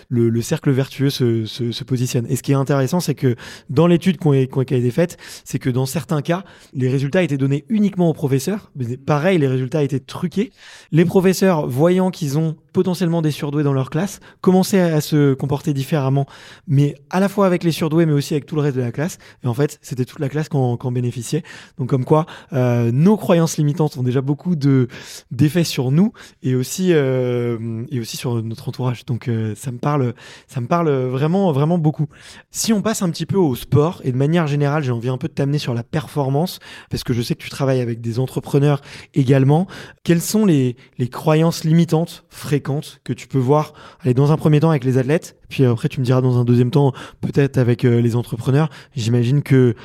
le, 0.10 0.30
le, 0.30 0.42
cercle 0.42 0.72
vertueux 0.72 1.10
se, 1.10 1.46
se, 1.46 1.72
se, 1.72 1.84
positionne. 1.84 2.26
Et 2.30 2.36
ce 2.36 2.44
qui 2.44 2.52
est 2.52 2.56
intéressant, 2.56 3.00
c'est 3.00 3.16
que 3.16 3.36
dans 3.70 3.88
l'étude 3.88 4.18
qui 4.18 4.28
a 4.30 4.78
été 4.78 4.92
faite, 4.92 5.18
c'est 5.44 5.60
que 5.60 5.70
dans 5.70 5.86
certains 5.86 6.22
cas, 6.22 6.44
les 6.74 6.90
résultats 6.90 7.15
été 7.24 7.38
donné 7.38 7.66
uniquement 7.70 8.10
aux 8.10 8.14
professeurs. 8.14 8.72
Mais 8.76 8.98
pareil, 8.98 9.38
les 9.38 9.48
résultats 9.48 9.84
étaient 9.84 10.00
truqués. 10.00 10.52
Les 10.92 11.06
professeurs, 11.06 11.68
voyant 11.68 12.12
qu'ils 12.12 12.38
ont 12.38 12.58
potentiellement 12.76 13.22
des 13.22 13.32
surdoués 13.32 13.64
dans 13.64 13.72
leur 13.72 13.90
classe, 13.90 14.20
commencer 14.42 14.82
à, 14.82 15.00
se 15.00 15.34
comporter 15.34 15.74
différemment, 15.74 16.26
mais 16.68 16.96
à 17.10 17.22
la 17.22 17.30
fois 17.30 17.48
avec 17.48 17.64
les 17.64 17.72
surdoués, 17.72 18.06
mais 18.06 18.12
aussi 18.12 18.34
avec 18.34 18.46
tout 18.46 18.56
le 18.56 18.62
reste 18.62 18.76
de 18.76 18.82
la 18.82 18.92
classe. 18.92 19.18
Et 19.46 19.48
en 19.48 19.54
fait, 19.54 19.80
c'était 19.82 20.04
toute 20.04 20.20
la 20.20 20.28
classe 20.28 20.50
qui 20.50 20.58
en, 20.58 20.76
bénéficiait. 20.92 21.44
Donc 21.78 21.88
comme 21.88 22.04
quoi, 22.04 22.26
euh, 22.52 22.92
nos 22.92 23.16
croyances 23.16 23.56
limitantes 23.56 23.96
ont 23.96 24.04
déjà 24.04 24.20
beaucoup 24.20 24.58
de 24.58 24.90
d'effets 25.32 25.64
sur 25.64 25.90
nous 25.90 26.12
et 26.44 26.54
aussi 26.54 26.90
euh, 26.92 27.86
et 27.92 28.02
aussi 28.02 28.18
sur 28.18 28.44
notre 28.44 28.68
entourage. 28.68 29.06
Donc 29.06 29.30
euh, 29.30 29.56
ça 29.56 29.72
me 29.72 29.78
parle, 29.78 30.14
ça 30.50 30.60
me 30.60 30.68
parle 30.68 30.90
vraiment 30.90 31.54
vraiment 31.54 31.78
beaucoup. 31.78 32.08
Si 32.52 32.74
on 32.74 32.82
passe 32.82 33.02
un 33.04 33.10
petit 33.10 33.26
peu 33.26 33.38
au 33.38 33.56
sport 33.56 34.02
et 34.04 34.12
de 34.12 34.18
manière 34.18 34.48
générale, 34.48 34.84
j'ai 34.84 34.92
envie 34.92 35.08
un 35.08 35.18
peu 35.18 35.30
de 35.30 35.34
t'amener 35.34 35.60
sur 35.60 35.74
la 35.74 35.84
performance 35.84 36.60
parce 36.90 37.06
que 37.06 37.14
je 37.14 37.22
sais 37.22 37.36
que 37.36 37.44
tu 37.44 37.50
travailles 37.50 37.80
avec 37.80 38.02
des 38.02 38.20
entrepreneurs 38.20 38.82
également. 39.14 39.66
Quelles 40.04 40.22
sont 40.22 40.46
les, 40.46 40.76
les 40.98 41.08
croyances 41.08 41.64
limitantes 41.64 42.26
fréquentes 42.30 42.65
que 43.04 43.14
tu 43.14 43.28
peux 43.28 43.38
voir 43.38 43.74
Allez, 44.02 44.14
dans 44.14 44.32
un 44.32 44.38
premier 44.38 44.60
temps 44.60 44.70
avec 44.70 44.84
les 44.84 44.98
athlètes, 44.98 45.38
puis 45.50 45.66
après 45.66 45.90
tu 45.90 46.00
me 46.00 46.06
diras 46.06 46.22
dans 46.22 46.38
un 46.38 46.46
deuxième 46.46 46.72
temps 46.72 46.94
peut-être 47.22 47.58
avec 47.58 47.86
euh, 47.86 48.02
les 48.02 48.16
entrepreneurs. 48.16 48.70
J'imagine 48.96 49.42
que 49.44 49.76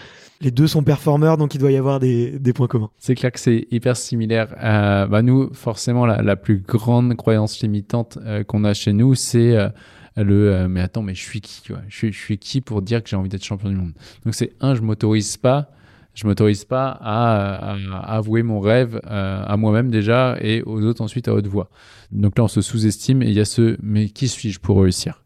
les 0.41 0.51
deux 0.51 0.67
sont 0.67 0.83
performeurs, 0.83 1.37
donc 1.37 1.55
il 1.55 1.59
doit 1.59 1.71
y 1.71 1.77
avoir 1.77 2.01
des, 2.01 2.39
des 2.39 2.53
points 2.53 2.67
communs. 2.67 2.91
C'est 2.99 3.15
clair 3.15 3.31
que 3.31 3.39
c'est 3.39 3.67
hyper 3.71 3.97
similaire. 3.97 4.55
Euh, 4.63 5.07
bah 5.07 5.23
nous, 5.23 5.53
forcément, 5.53 6.07
la, 6.07 6.23
la, 6.23 6.37
plus 6.37 6.59
grande 6.59 7.15
croyance 7.15 7.61
limitante 7.61 8.19
euh, 8.25 8.43
qu'on 8.43 8.65
a 8.65 8.73
chez 8.73 8.95
nous, 8.95 9.15
c'est 9.15 9.55
euh, 9.55 9.69
le 10.17 10.67
mais 10.69 10.81
attends, 10.81 11.03
mais 11.03 11.15
je 11.15 11.23
suis 11.23 11.41
qui 11.41 11.63
je, 11.89 12.11
je 12.11 12.19
suis 12.19 12.39
qui 12.39 12.61
pour 12.61 12.83
dire 12.83 13.03
que 13.03 13.09
j'ai 13.09 13.17
envie 13.17 13.29
d'être 13.29 13.45
champion 13.45 13.69
du 13.69 13.77
monde? 13.77 13.93
Donc 14.25 14.35
c'est 14.35 14.53
un, 14.61 14.75
je 14.75 14.81
m'autorise 14.81 15.37
pas 15.37 15.71
je 16.15 16.27
m'autorise 16.27 16.65
pas 16.65 16.99
à, 17.01 17.77
avouer 18.05 18.43
mon 18.43 18.61
rêve 18.61 19.01
euh, 19.07 19.43
à 19.47 19.57
moi-même 19.57 19.91
déjà 19.91 20.37
et 20.41 20.63
aux 20.63 20.83
autres 20.83 21.03
ensuite 21.03 21.29
à 21.29 21.35
haute 21.35 21.47
voix. 21.47 21.71
Donc 22.11 22.39
là, 22.39 22.45
on 22.45 22.49
se 22.49 22.61
sous-estime 22.61 23.23
et 23.23 23.27
il 23.27 23.33
y 23.33 23.41
a 23.41 23.45
ce 23.45 23.77
mais 23.83 24.09
qui 24.09 24.29
suis-je 24.29 24.61
pour 24.61 24.81
réussir? 24.81 25.23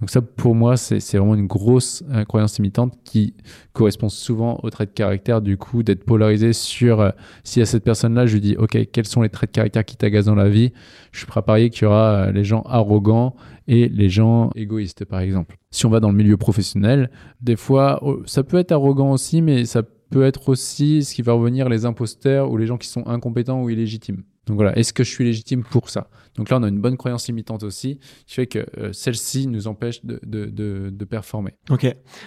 Donc 0.00 0.10
ça, 0.10 0.22
pour 0.22 0.54
moi, 0.54 0.76
c'est 0.76 1.16
vraiment 1.16 1.34
une 1.34 1.48
grosse 1.48 2.04
euh, 2.12 2.24
croyance 2.24 2.56
limitante 2.58 2.94
qui 3.02 3.34
correspond 3.72 4.08
souvent 4.08 4.60
au 4.62 4.70
trait 4.70 4.86
de 4.86 4.92
caractère 4.92 5.42
du 5.42 5.56
coup 5.56 5.82
d'être 5.82 6.04
polarisé 6.04 6.52
sur 6.52 7.00
euh, 7.00 7.10
si 7.42 7.60
à 7.60 7.66
cette 7.66 7.82
personne-là, 7.82 8.26
je 8.26 8.34
lui 8.34 8.40
dis 8.40 8.56
ok, 8.56 8.78
quels 8.92 9.06
sont 9.08 9.22
les 9.22 9.28
traits 9.28 9.50
de 9.50 9.54
caractère 9.54 9.84
qui 9.84 9.96
t'agacent 9.96 10.26
dans 10.26 10.36
la 10.36 10.48
vie? 10.48 10.72
Je 11.10 11.18
suis 11.18 11.26
prêt 11.26 11.40
à 11.40 11.42
parier 11.42 11.70
qu'il 11.70 11.82
y 11.82 11.86
aura 11.86 12.30
les 12.30 12.44
gens 12.44 12.62
arrogants 12.62 13.34
et 13.66 13.88
les 13.88 14.08
gens 14.08 14.50
égoïstes, 14.54 15.04
par 15.04 15.18
exemple. 15.18 15.56
Si 15.72 15.84
on 15.84 15.90
va 15.90 15.98
dans 15.98 16.10
le 16.10 16.16
milieu 16.16 16.36
professionnel, 16.36 17.10
des 17.40 17.56
fois, 17.56 17.98
oh, 18.02 18.22
ça 18.24 18.44
peut 18.44 18.56
être 18.56 18.70
arrogant 18.70 19.10
aussi, 19.10 19.42
mais 19.42 19.64
ça 19.64 19.82
peut 19.82 19.97
être 20.16 20.48
aussi 20.48 21.04
ce 21.04 21.14
qui 21.14 21.22
va 21.22 21.32
revenir 21.32 21.68
les 21.68 21.84
imposteurs 21.84 22.50
ou 22.50 22.56
les 22.56 22.66
gens 22.66 22.78
qui 22.78 22.88
sont 22.88 23.06
incompétents 23.06 23.62
ou 23.62 23.70
illégitimes. 23.70 24.22
Donc 24.46 24.56
voilà, 24.56 24.76
est-ce 24.78 24.92
que 24.92 25.04
je 25.04 25.10
suis 25.10 25.24
légitime 25.24 25.62
pour 25.62 25.90
ça? 25.90 26.08
Donc 26.38 26.48
là, 26.50 26.58
on 26.58 26.62
a 26.62 26.68
une 26.68 26.80
bonne 26.80 26.96
croyance 26.96 27.26
limitante 27.26 27.64
aussi, 27.64 27.98
qui 28.26 28.34
fait 28.34 28.46
que 28.46 28.64
euh, 28.78 28.92
celle-ci 28.92 29.46
nous 29.48 29.66
empêche 29.66 30.04
de, 30.04 30.20
de, 30.24 30.46
de, 30.46 30.90
de, 30.90 31.04
performer. 31.04 31.52
Ok, 31.68 31.86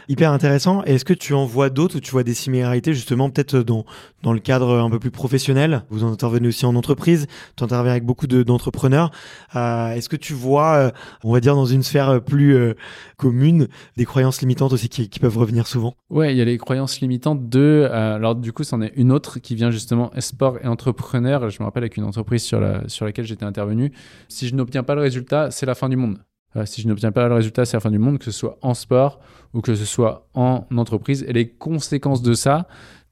hyper 0.10 0.32
intéressant. 0.32 0.84
Est-ce 0.84 1.06
que 1.06 1.14
tu 1.14 1.34
en 1.34 1.46
vois 1.46 1.70
d'autres 1.70 1.98
ou 1.98 2.00
tu 2.00 2.12
vois 2.12 2.24
des 2.24 2.34
similarités 2.34 2.94
justement 2.94 3.30
peut-être 3.30 3.60
dans, 3.60 3.86
dans 4.22 4.34
le 4.34 4.40
cadre 4.40 4.78
un 4.80 4.90
peu 4.90 5.00
plus 5.00 5.12
professionnel? 5.12 5.84
Vous 5.90 6.04
en 6.04 6.12
intervenez 6.12 6.48
aussi 6.48 6.66
en 6.66 6.76
entreprise, 6.76 7.28
tu 7.56 7.64
interviens 7.64 7.92
avec 7.92 8.06
beaucoup 8.06 8.28
d'entrepreneurs. 8.28 9.12
Euh, 9.56 9.92
est-ce 9.92 10.10
que 10.10 10.16
tu 10.16 10.34
vois, 10.34 10.76
euh, 10.76 10.92
on 11.24 11.32
va 11.32 11.40
dire 11.40 11.56
dans 11.56 11.66
une 11.66 11.84
sphère 11.84 12.22
plus 12.22 12.56
euh, 12.56 12.74
commune, 13.18 13.68
des 13.98 14.06
croyances 14.06 14.42
limitantes 14.42 14.74
aussi 14.74 14.90
qui, 14.90 15.10
qui, 15.10 15.20
peuvent 15.20 15.38
revenir 15.38 15.68
souvent? 15.68 15.96
Ouais, 16.10 16.34
il 16.34 16.38
y 16.38 16.42
a 16.42 16.46
les 16.46 16.58
croyances 16.58 17.00
limitantes 17.00 17.50
de... 17.50 17.88
alors 17.92 18.36
du 18.36 18.52
coup, 18.52 18.64
c'en 18.64 18.82
est 18.82 18.92
une 18.96 19.12
autre 19.12 19.40
qui 19.40 19.56
vient 19.56 19.72
justement 19.72 20.12
sport 20.20 20.58
et 20.62 20.68
entrepreneur. 20.68 21.50
Je 21.50 21.62
me 21.62 21.66
rappelle 21.66 21.84
avec 21.84 21.98
une 21.98 22.04
entreprise 22.04 22.44
sur, 22.44 22.60
la, 22.60 22.88
sur 22.90 23.06
laquelle 23.06 23.26
j'étais 23.26 23.46
intervenu, 23.46 23.92
si 24.28 24.48
je 24.48 24.56
n'obtiens 24.56 24.84
pas 24.84 24.96
le 24.96 25.02
résultat, 25.02 25.52
c'est 25.52 25.66
la 25.66 25.76
fin 25.76 25.90
du 25.90 25.96
monde. 25.96 26.18
si 26.66 26.82
je 26.82 26.88
n'obtiens 26.88 27.12
pas 27.12 27.28
le 27.28 27.36
résultat, 27.36 27.66
c'est 27.66 27.78
la 27.78 27.82
fin 27.82 27.92
du 27.92 28.00
monde, 28.00 28.18
que 28.18 28.26
ce 28.26 28.32
soit 28.32 28.58
en 28.62 28.74
sport 28.74 29.20
ou 29.54 29.62
que 29.62 29.76
ce 29.76 29.86
soit 29.86 30.28
en 30.34 30.66
entreprise. 30.76 31.24
Et 31.28 31.34
les 31.34 31.50
conséquences 31.50 32.22
de 32.22 32.34
ça, 32.34 32.68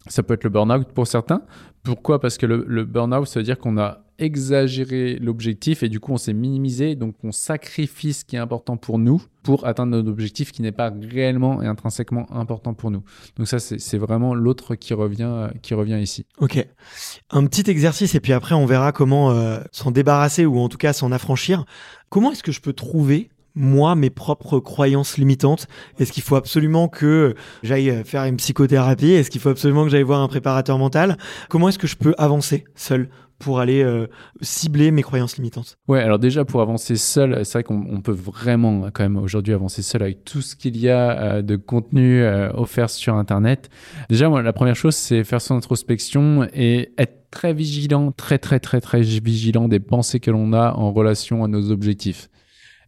ça 0.08 0.24
peut 0.24 0.34
être 0.34 0.44
le 0.44 0.50
burn-out 0.50 0.92
pour 0.94 1.08
certains. 1.08 1.42
Pourquoi? 1.84 2.20
Parce 2.20 2.38
que 2.38 2.46
le, 2.46 2.66
le 2.68 2.86
burn-out, 2.86 3.28
ça 3.28 3.40
veut 3.40 3.44
dire 3.44 3.60
qu'on 3.60 3.78
a 3.78 4.04
exagéré 4.20 5.18
l'objectif 5.20 5.82
et 5.82 5.90
du 5.90 6.00
coup 6.00 6.12
on 6.12 6.18
s'est 6.18 6.34
minimisé, 6.34 6.96
donc 6.96 7.16
on 7.24 7.32
sacrifie 7.32 8.14
ce 8.14 8.26
qui 8.26 8.36
est 8.36 8.40
important 8.40 8.78
pour 8.78 9.00
nous 9.00 9.24
pour 9.44 9.66
atteindre 9.66 9.94
notre 9.94 10.10
objectif 10.10 10.52
qui 10.52 10.62
n'est 10.62 10.74
pas 10.74 10.92
réellement 11.10 11.62
et 11.62 11.68
intrinsèquement 11.68 12.30
important 12.36 12.74
pour 12.74 12.92
nous. 12.92 13.02
Donc 13.38 13.48
ça 13.48 13.60
c'est 13.60 13.98
vraiment 13.98 14.36
l'autre 14.36 14.76
qui 14.76 14.94
revient 14.94 15.50
qui 15.62 15.74
revient 15.74 16.00
ici. 16.02 16.26
Ok, 16.38 16.66
un 17.32 17.46
petit 17.46 17.70
exercice 17.72 18.14
et 18.14 18.20
puis 18.20 18.34
après 18.34 18.56
on 18.56 18.66
verra 18.66 18.92
comment 18.92 19.32
euh, 19.32 19.60
s'en 19.72 19.92
débarrasser 19.92 20.46
ou 20.46 20.60
en 20.60 20.68
tout 20.68 20.78
cas 20.78 20.94
s'en 20.94 21.12
affranchir. 21.12 21.66
Comment 22.10 22.32
est-ce 22.32 22.44
que 22.44 22.52
je 22.52 22.60
peux 22.60 22.74
trouver 22.74 23.30
moi 23.60 23.94
mes 23.94 24.10
propres 24.10 24.60
croyances 24.60 25.18
limitantes 25.18 25.68
Est-ce 26.00 26.12
qu'il 26.12 26.24
faut 26.24 26.38
absolument 26.38 26.88
que 26.88 27.36
j'aille 27.62 28.04
faire 28.06 28.24
une 28.24 28.38
psychothérapie? 28.38 29.12
Est-ce 29.12 29.30
qu'il 29.30 29.42
faut 29.42 29.50
absolument 29.50 29.84
que 29.84 29.90
j'aille 29.90 30.04
voir 30.04 30.22
un 30.22 30.28
préparateur 30.28 30.78
mental? 30.78 31.18
Comment 31.50 31.70
est-ce 31.70 31.78
que 31.78 31.88
je 31.88 31.98
peux 31.98 32.16
avancer 32.18 32.64
seul 32.76 33.10
pour 33.40 33.60
aller 33.60 33.82
euh, 33.82 34.08
cibler 34.42 34.92
mes 34.92 35.02
croyances 35.02 35.38
limitantes? 35.38 35.78
Ouais, 35.88 36.02
alors 36.02 36.20
déjà 36.20 36.46
pour 36.46 36.62
avancer 36.62 36.96
seul, 36.98 37.46
c'est 37.46 37.60
vrai 37.60 37.64
qu'on 37.64 38.02
peut 38.02 38.12
vraiment 38.12 38.90
quand 38.94 39.04
même 39.04 39.18
aujourd'hui 39.18 39.54
avancer 39.54 39.82
seul 39.82 40.04
avec 40.04 40.24
tout 40.26 40.42
ce 40.42 40.56
qu'il 40.56 40.78
y 40.78 40.90
a 40.90 41.20
euh, 41.20 41.42
de 41.42 41.56
contenu 41.56 42.22
euh, 42.22 42.52
offert 42.54 42.90
sur 42.90 43.16
Internet. 43.16 43.70
Déjà, 44.10 44.30
moi, 44.30 44.42
la 44.42 44.54
première 44.54 44.76
chose, 44.76 44.96
c'est 44.96 45.24
faire 45.24 45.42
son 45.42 45.56
introspection 45.56 46.48
et 46.54 46.92
être 46.98 47.30
très 47.32 47.54
vigilant, 47.54 48.12
très 48.12 48.38
très 48.38 48.60
très 48.60 48.82
très 48.82 49.02
vigilant 49.02 49.68
des 49.68 49.80
pensées 49.80 50.20
que 50.20 50.32
l'on 50.32 50.54
a 50.54 50.74
en 50.74 50.92
relation 50.92 51.44
à 51.44 51.48
nos 51.48 51.72
objectifs. 51.72 52.30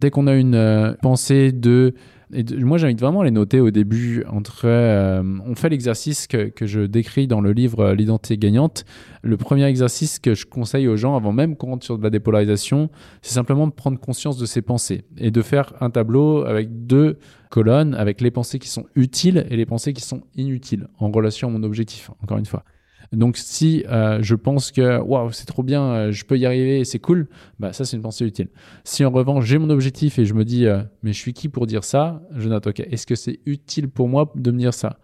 Dès 0.02 0.10
qu'on 0.10 0.26
a 0.26 0.34
une 0.34 0.56
euh, 0.56 0.94
pensée 1.02 1.52
de 1.52 1.94
et 2.34 2.44
moi, 2.64 2.78
j'invite 2.78 3.02
vraiment 3.02 3.22
à 3.22 3.26
les 3.26 3.32
noter 3.32 3.60
au 3.60 3.72
début. 3.72 4.24
Entre, 4.30 4.62
euh, 4.64 5.22
on 5.46 5.54
fait 5.54 5.68
l'exercice 5.68 6.28
que, 6.28 6.48
que, 6.48 6.66
je 6.66 6.80
décris 6.80 7.28
dans 7.28 7.42
le 7.42 7.52
livre 7.52 7.82
euh, 7.82 7.94
L'identité 7.94 8.38
gagnante. 8.38 8.86
Le 9.22 9.36
premier 9.36 9.66
exercice 9.66 10.18
que 10.18 10.34
je 10.34 10.46
conseille 10.46 10.88
aux 10.88 10.96
gens 10.96 11.16
avant 11.16 11.34
même 11.34 11.58
qu'on 11.58 11.72
rentre 11.72 11.84
sur 11.84 11.98
de 11.98 12.04
la 12.04 12.10
dépolarisation, 12.10 12.90
c'est 13.22 13.34
simplement 13.34 13.68
de 13.68 13.74
prendre 13.74 14.00
conscience 14.00 14.38
de 14.38 14.46
ses 14.46 14.62
pensées 14.62 15.04
et 15.18 15.30
de 15.30 15.42
faire 15.42 15.74
un 15.82 15.90
tableau 15.90 16.46
avec 16.46 16.88
deux 16.88 17.18
colonnes, 17.50 17.94
avec 17.96 18.22
les 18.22 18.32
pensées 18.32 18.60
qui 18.60 18.70
sont 18.70 18.86
utiles 18.96 19.46
et 19.50 19.58
les 19.58 19.66
pensées 19.66 19.92
qui 19.92 20.02
sont 20.02 20.22
inutiles 20.36 20.88
en 21.00 21.12
relation 21.12 21.50
à 21.50 21.52
mon 21.52 21.64
objectif, 21.64 22.12
encore 22.24 22.38
une 22.38 22.46
fois. 22.46 22.64
Donc 23.12 23.36
si 23.36 23.84
euh, 23.90 24.20
je 24.22 24.36
pense 24.36 24.72
que 24.72 25.00
waouh 25.00 25.32
c'est 25.32 25.46
trop 25.46 25.64
bien, 25.64 25.84
euh, 25.84 26.12
je 26.12 26.24
peux 26.24 26.38
y 26.38 26.46
arriver, 26.46 26.86
c'est 26.86 27.00
cool, 27.00 27.28
bah 27.60 27.74
ça 27.74 27.84
c'est 27.84 27.98
une 27.98 28.04
pensée 28.04 28.26
utile. 28.26 28.48
Si 28.86 29.04
en 29.04 29.12
revanche 29.12 29.46
j'ai 29.46 29.58
mon 29.58 29.70
objectif 29.70 30.18
et 30.18 30.26
je 30.26 30.34
me 30.34 30.46
dis 30.46 30.66
euh, 30.66 30.82
mais 31.04 31.12
je 31.12 31.18
suis 31.18 31.34
qui 31.34 31.50
pour 31.50 31.68
dire 31.68 31.84
ça, 31.84 32.22
je 32.36 32.48
note 32.48 32.68
ok 32.68 32.80
est-ce 32.80 33.06
que 33.06 33.16
c'est 33.16 33.40
utile 33.46 33.90
pour 33.90 34.08
moi 34.08 34.32
de 34.36 34.52
me 34.52 34.58
dire 34.58 34.74
ça 34.74 34.98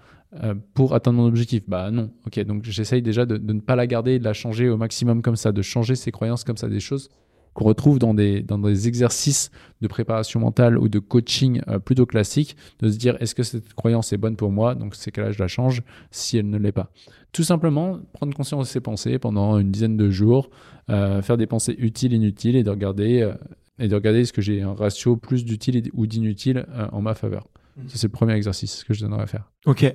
pour 0.73 0.93
atteindre 0.93 1.19
mon 1.19 1.25
objectif? 1.25 1.63
Bah 1.67 1.91
non. 1.91 2.11
Ok 2.25 2.39
donc 2.45 2.63
j'essaye 2.63 3.01
déjà 3.01 3.25
de, 3.25 3.37
ne 3.37 3.59
pas 3.59 3.75
la 3.75 3.87
garder, 3.87 4.19
de 4.19 4.23
la 4.23 4.33
changer 4.33 4.69
au 4.69 4.77
maximum 4.77 5.21
comme 5.21 5.35
ça, 5.35 5.51
de 5.51 5.61
changer 5.61 5.95
ses 5.95 6.11
croyances 6.11 6.43
comme 6.45 6.57
ça, 6.57 6.69
des 6.69 6.79
choses 6.79 7.09
qu'on 7.53 7.65
retrouve 7.65 7.97
dans 7.97 8.13
des, 8.13 8.43
dans 8.43 8.59
des 8.59 8.87
exercices 8.87 9.49
de 9.81 9.87
préparation 9.87 10.39
mentale 10.39 10.77
ou 10.77 10.89
de 10.89 10.99
coaching 10.99 11.61
plutôt 11.83 12.05
classiques, 12.05 12.55
de 12.79 12.89
se 12.89 12.97
dire 12.97 13.17
est-ce 13.19 13.33
que 13.33 13.41
cette 13.41 13.73
croyance 13.73 14.13
est 14.13 14.17
bonne 14.17 14.35
pour 14.35 14.51
moi? 14.51 14.75
Donc 14.75 14.95
c'est 14.95 15.11
qu'à 15.11 15.23
là 15.23 15.31
je 15.31 15.39
la 15.39 15.47
change 15.47 15.81
si 16.11 16.37
elle 16.37 16.49
ne 16.49 16.57
l'est 16.57 16.71
pas. 16.71 16.91
Tout 17.37 17.43
simplement 17.43 17.99
prendre 18.13 18.33
conscience 18.33 18.65
de 18.65 18.71
ses 18.71 18.79
pensées 18.79 19.19
pendant 19.19 19.59
une 19.59 19.69
dizaine 19.69 19.95
de 19.95 20.09
jours, 20.09 20.49
euh, 20.89 21.21
faire 21.21 21.37
des 21.37 21.45
pensées 21.45 21.75
utiles, 21.77 22.13
inutiles 22.13 22.55
et 22.55 22.63
de 22.63 22.71
regarder, 22.71 23.21
euh, 23.21 23.33
et 23.77 23.87
de 23.87 23.93
regarder 23.93 24.21
est-ce 24.21 24.33
que 24.33 24.41
j'ai 24.41 24.63
un 24.63 24.73
ratio 24.73 25.17
plus 25.17 25.45
d'utile 25.45 25.87
ou 25.93 26.07
d'inutile 26.07 26.65
en 26.91 26.99
ma 26.99 27.13
faveur. 27.13 27.45
Mmh. 27.77 27.81
c'est 27.89 28.07
le 28.07 28.11
premier 28.11 28.33
exercice 28.33 28.83
que 28.83 28.95
je 28.95 29.01
donnerais 29.01 29.21
à 29.21 29.27
faire. 29.27 29.51
Ok. 29.67 29.85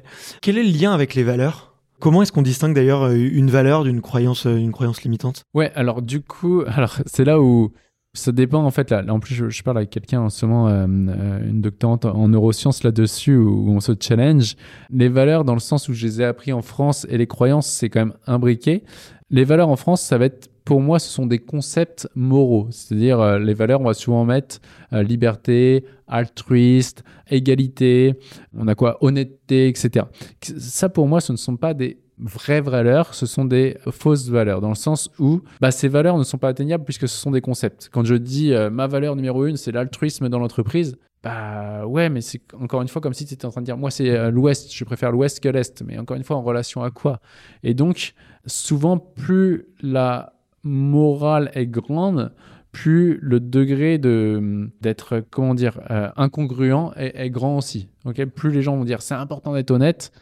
Quel 0.40 0.56
est 0.56 0.62
le 0.62 0.70
lien 0.70 0.92
avec 0.92 1.16
les 1.16 1.24
valeurs? 1.24 1.74
Comment 1.98 2.22
est-ce 2.22 2.30
qu'on 2.30 2.42
distingue 2.42 2.76
d'ailleurs 2.76 3.02
euh, 3.02 3.16
une 3.16 3.50
valeur 3.50 3.82
d'une 3.82 4.00
croyance, 4.00 4.46
euh, 4.46 4.56
une 4.56 4.70
croyance 4.70 5.02
limitante? 5.02 5.42
Ouais, 5.52 5.72
alors 5.74 6.00
du 6.00 6.20
coup, 6.20 6.62
alors 6.68 7.00
c'est 7.06 7.24
là 7.24 7.40
où 7.40 7.72
ça 8.14 8.32
dépend 8.32 8.62
en 8.62 8.70
fait. 8.70 8.90
Là, 8.90 9.04
en 9.08 9.20
plus, 9.20 9.34
je, 9.34 9.62
parle 9.62 9.78
avec 9.78 9.90
quelqu'un 9.90 10.20
en 10.20 10.30
ce 10.30 10.44
moment, 10.44 10.68
euh, 10.68 10.86
une 10.86 11.60
doctorante 11.60 12.04
en 12.04 12.28
neurosciences 12.28 12.84
là-dessus, 12.84 13.36
où, 13.36 13.70
on 13.70 13.80
se 13.80 13.92
challenge. 13.98 14.56
Les 14.90 15.08
valeurs, 15.08 15.44
dans 15.44 15.54
le 15.54 15.60
sens 15.60 15.88
où 15.88 15.94
je 15.94 16.06
les 16.06 16.20
ai 16.20 16.24
appris 16.24 16.52
en 16.52 16.62
France, 16.62 17.06
et 17.08 17.16
les 17.16 17.26
croyances, 17.26 17.66
c'est 17.66 17.88
quand 17.88 18.00
même 18.00 18.14
imbriqué. 18.26 18.84
Les 19.30 19.44
valeurs 19.44 19.68
en 19.68 19.76
France, 19.76 20.02
ça 20.02 20.18
va 20.18 20.26
être 20.26 20.50
pour 20.64 20.80
moi, 20.80 21.00
ce 21.00 21.08
sont 21.08 21.26
des 21.26 21.40
concepts 21.40 22.08
moraux. 22.14 22.68
C'est-à-dire, 22.70 23.40
les 23.40 23.54
valeurs, 23.54 23.80
on 23.80 23.86
va 23.86 23.94
souvent 23.94 24.24
mettre 24.24 24.60
liberté, 24.92 25.84
altruiste, 26.06 27.02
égalité, 27.28 28.14
on 28.56 28.68
a 28.68 28.76
quoi 28.76 28.98
Honnêteté, 29.00 29.66
etc. 29.66 30.06
Ça, 30.40 30.88
pour 30.88 31.08
moi, 31.08 31.20
ce 31.20 31.32
ne 31.32 31.36
sont 31.36 31.56
pas 31.56 31.74
des 31.74 31.98
vraies 32.22 32.60
valeurs, 32.60 33.14
ce 33.14 33.26
sont 33.26 33.44
des 33.44 33.76
fausses 33.90 34.28
valeurs, 34.28 34.60
dans 34.60 34.68
le 34.68 34.74
sens 34.74 35.10
où 35.18 35.42
bah, 35.60 35.70
ces 35.70 35.88
valeurs 35.88 36.18
ne 36.18 36.24
sont 36.24 36.38
pas 36.38 36.48
atteignables 36.48 36.84
puisque 36.84 37.08
ce 37.08 37.16
sont 37.16 37.30
des 37.30 37.40
concepts. 37.40 37.88
Quand 37.92 38.04
je 38.04 38.14
dis 38.14 38.54
euh, 38.54 38.70
ma 38.70 38.86
valeur 38.86 39.16
numéro 39.16 39.46
une, 39.46 39.56
c'est 39.56 39.72
l'altruisme 39.72 40.28
dans 40.28 40.38
l'entreprise, 40.38 40.96
bah 41.22 41.86
ouais, 41.86 42.08
mais 42.08 42.20
c'est 42.20 42.40
encore 42.60 42.82
une 42.82 42.88
fois 42.88 43.00
comme 43.00 43.14
si 43.14 43.26
tu 43.26 43.34
étais 43.34 43.46
en 43.46 43.50
train 43.50 43.60
de 43.60 43.66
dire 43.66 43.76
moi 43.76 43.90
c'est 43.90 44.10
euh, 44.10 44.30
l'Ouest, 44.30 44.74
je 44.74 44.84
préfère 44.84 45.12
l'Ouest 45.12 45.40
que 45.40 45.48
l'Est, 45.48 45.82
mais 45.86 45.98
encore 45.98 46.16
une 46.16 46.24
fois 46.24 46.36
en 46.36 46.42
relation 46.42 46.82
à 46.82 46.90
quoi? 46.90 47.20
Et 47.62 47.74
donc, 47.74 48.14
souvent, 48.46 48.98
plus 48.98 49.66
la 49.80 50.34
morale 50.64 51.50
est 51.54 51.66
grande, 51.66 52.32
plus 52.72 53.18
le 53.20 53.38
degré 53.38 53.98
de 53.98 54.70
d'être 54.80 55.22
comment 55.30 55.54
dire 55.54 55.80
euh, 55.90 56.08
incongruent 56.16 56.92
est, 56.96 57.12
est, 57.14 57.30
grand 57.30 57.58
aussi. 57.58 57.88
Ok, 58.04 58.24
plus 58.26 58.50
les 58.50 58.62
gens 58.62 58.76
vont 58.76 58.84
dire 58.84 59.02
c'est 59.02 59.14
important 59.14 59.52
d'être 59.52 59.70
honnête, 59.70 60.12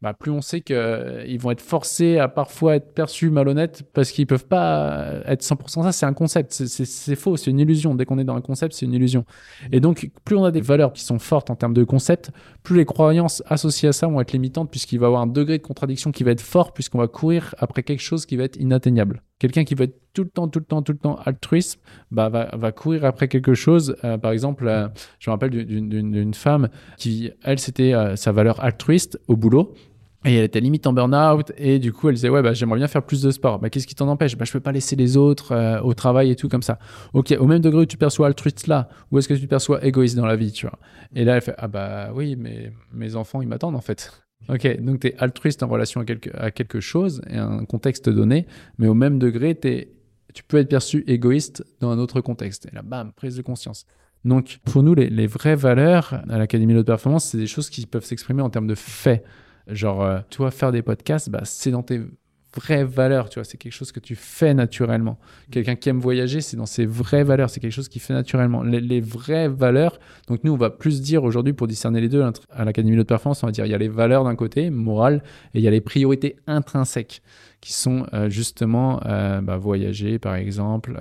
bah, 0.00 0.14
plus 0.14 0.30
on 0.30 0.40
sait 0.40 0.60
qu'ils 0.60 0.76
euh, 0.76 1.36
vont 1.40 1.50
être 1.50 1.60
forcés 1.60 2.18
à 2.18 2.28
parfois 2.28 2.76
être 2.76 2.94
perçus 2.94 3.30
malhonnêtes 3.30 3.82
parce 3.92 4.12
qu'ils 4.12 4.28
peuvent 4.28 4.46
pas 4.46 5.22
être 5.24 5.42
100% 5.42 5.82
ça. 5.82 5.92
C'est 5.92 6.06
un 6.06 6.12
concept, 6.12 6.52
c'est 6.52 7.16
faux, 7.16 7.36
c'est 7.36 7.50
une 7.50 7.58
illusion. 7.58 7.96
Dès 7.96 8.04
qu'on 8.04 8.18
est 8.18 8.24
dans 8.24 8.36
un 8.36 8.40
concept, 8.40 8.74
c'est 8.74 8.86
une 8.86 8.94
illusion. 8.94 9.24
Et 9.72 9.80
donc, 9.80 10.10
plus 10.24 10.36
on 10.36 10.44
a 10.44 10.52
des 10.52 10.60
valeurs 10.60 10.92
qui 10.92 11.02
sont 11.02 11.18
fortes 11.18 11.50
en 11.50 11.56
termes 11.56 11.74
de 11.74 11.82
concept, 11.82 12.30
plus 12.62 12.76
les 12.76 12.84
croyances 12.84 13.42
associées 13.46 13.88
à 13.88 13.92
ça 13.92 14.06
vont 14.06 14.20
être 14.20 14.32
limitantes 14.32 14.70
puisqu'il 14.70 15.00
va 15.00 15.06
y 15.06 15.08
avoir 15.08 15.22
un 15.22 15.26
degré 15.26 15.58
de 15.58 15.62
contradiction 15.62 16.12
qui 16.12 16.22
va 16.22 16.30
être 16.30 16.40
fort 16.40 16.72
puisqu'on 16.72 16.98
va 16.98 17.08
courir 17.08 17.54
après 17.58 17.82
quelque 17.82 18.02
chose 18.02 18.24
qui 18.24 18.36
va 18.36 18.44
être 18.44 18.56
inatteignable. 18.56 19.22
Quelqu'un 19.40 19.64
qui 19.64 19.74
va 19.74 19.84
être 19.84 19.96
tout 20.14 20.24
le 20.24 20.30
temps, 20.30 20.48
tout 20.48 20.58
le 20.58 20.64
temps, 20.64 20.82
tout 20.82 20.92
le 20.92 20.98
temps 20.98 21.16
altruiste, 21.24 21.80
bah, 22.10 22.28
va, 22.28 22.72
courir 22.72 23.04
après 23.04 23.28
quelque 23.28 23.54
chose. 23.54 23.96
Euh, 24.02 24.18
par 24.18 24.32
exemple, 24.32 24.66
euh, 24.66 24.88
je 25.20 25.30
me 25.30 25.32
rappelle 25.32 25.50
d'une 25.50 26.34
femme 26.34 26.68
qui, 26.96 27.30
elle, 27.44 27.60
c'était 27.60 27.94
sa 28.16 28.32
valeur 28.32 28.62
altruiste 28.62 29.20
au 29.28 29.36
boulot. 29.36 29.74
Et 30.24 30.34
elle 30.34 30.44
était 30.44 30.60
limite 30.60 30.86
en 30.88 30.92
burn-out 30.92 31.52
et 31.56 31.78
du 31.78 31.92
coup 31.92 32.08
elle 32.08 32.16
disait 32.16 32.28
ouais 32.28 32.42
bah 32.42 32.52
j'aimerais 32.52 32.78
bien 32.78 32.88
faire 32.88 33.04
plus 33.04 33.22
de 33.22 33.30
sport. 33.30 33.60
Bah 33.60 33.70
qu'est-ce 33.70 33.86
qui 33.86 33.94
t'en 33.94 34.08
empêche? 34.08 34.36
Bah 34.36 34.44
je 34.44 34.52
peux 34.52 34.60
pas 34.60 34.72
laisser 34.72 34.96
les 34.96 35.16
autres 35.16 35.52
euh, 35.52 35.80
au 35.80 35.94
travail 35.94 36.30
et 36.30 36.36
tout 36.36 36.48
comme 36.48 36.62
ça. 36.62 36.80
Ok 37.12 37.34
au 37.38 37.46
même 37.46 37.60
degré 37.60 37.82
où 37.82 37.86
tu 37.86 37.96
perçois 37.96 38.26
altruiste 38.26 38.66
là, 38.66 38.88
ou 39.12 39.18
est-ce 39.18 39.28
que 39.28 39.34
tu 39.34 39.46
perçois 39.46 39.84
égoïste 39.84 40.16
dans 40.16 40.26
la 40.26 40.34
vie 40.34 40.50
tu 40.50 40.66
vois? 40.66 40.78
Et 41.14 41.24
là 41.24 41.36
elle 41.36 41.42
fait 41.42 41.54
ah 41.56 41.68
bah 41.68 42.10
oui 42.12 42.34
mais 42.36 42.72
mes 42.92 43.14
enfants 43.14 43.42
ils 43.42 43.48
m'attendent 43.48 43.76
en 43.76 43.80
fait. 43.80 44.22
Ok 44.48 44.80
donc 44.80 45.00
tu 45.00 45.08
es 45.08 45.16
altruiste 45.18 45.62
en 45.62 45.68
relation 45.68 46.00
à 46.00 46.04
quelque, 46.04 46.30
à 46.34 46.50
quelque 46.50 46.80
chose 46.80 47.20
et 47.28 47.36
un 47.36 47.64
contexte 47.64 48.08
donné, 48.08 48.46
mais 48.78 48.88
au 48.88 48.94
même 48.94 49.18
degré 49.18 49.56
tu 49.58 50.42
peux 50.44 50.56
être 50.56 50.68
perçu 50.68 51.04
égoïste 51.06 51.64
dans 51.80 51.90
un 51.90 51.98
autre 51.98 52.20
contexte. 52.20 52.66
Et 52.66 52.74
là 52.74 52.82
bam 52.82 53.12
prise 53.12 53.36
de 53.36 53.42
conscience. 53.42 53.86
Donc 54.24 54.58
pour 54.64 54.82
nous 54.82 54.94
les, 54.94 55.26
vraies 55.26 55.54
valeurs 55.54 56.22
à 56.28 56.38
l'Académie 56.38 56.74
de 56.74 56.82
performance 56.82 57.26
c'est 57.26 57.38
des 57.38 57.46
choses 57.46 57.70
qui 57.70 57.86
peuvent 57.86 58.04
s'exprimer 58.04 58.42
en 58.42 58.50
termes 58.50 58.66
de 58.66 58.74
faits. 58.74 59.24
Genre, 59.68 60.02
euh, 60.02 60.18
tu 60.30 60.38
vois, 60.38 60.50
faire 60.50 60.72
des 60.72 60.82
podcasts, 60.82 61.30
bah, 61.30 61.42
c'est 61.44 61.70
dans 61.70 61.82
tes 61.82 62.00
vraies 62.54 62.84
valeurs, 62.84 63.28
tu 63.28 63.38
vois, 63.38 63.44
c'est 63.44 63.58
quelque 63.58 63.72
chose 63.72 63.92
que 63.92 64.00
tu 64.00 64.16
fais 64.16 64.54
naturellement. 64.54 65.18
Quelqu'un 65.50 65.76
qui 65.76 65.90
aime 65.90 66.00
voyager, 66.00 66.40
c'est 66.40 66.56
dans 66.56 66.66
ses 66.66 66.86
vraies 66.86 67.22
valeurs, 67.22 67.50
c'est 67.50 67.60
quelque 67.60 67.72
chose 67.72 67.88
qu'il 67.88 68.00
fait 68.00 68.14
naturellement. 68.14 68.62
Les, 68.62 69.00
vraies 69.00 69.48
valeurs, 69.48 70.00
donc 70.26 70.42
nous, 70.44 70.52
on 70.52 70.56
va 70.56 70.70
plus 70.70 71.02
dire 71.02 71.24
aujourd'hui, 71.24 71.52
pour 71.52 71.66
discerner 71.66 72.00
les 72.00 72.08
deux, 72.08 72.24
à 72.50 72.64
l'Académie 72.64 72.96
de 72.96 73.02
performance, 73.02 73.42
on 73.42 73.46
va 73.46 73.52
dire, 73.52 73.66
il 73.66 73.70
y 73.70 73.74
a 73.74 73.78
les 73.78 73.88
valeurs 73.88 74.24
d'un 74.24 74.34
côté, 74.34 74.70
morales, 74.70 75.22
et 75.54 75.58
il 75.58 75.62
y 75.62 75.68
a 75.68 75.70
les 75.70 75.82
priorités 75.82 76.36
intrinsèques, 76.46 77.22
qui 77.60 77.72
sont 77.72 78.06
euh, 78.14 78.30
justement 78.30 79.00
euh, 79.04 79.40
bah, 79.42 79.58
voyager, 79.58 80.18
par 80.18 80.34
exemple, 80.34 80.98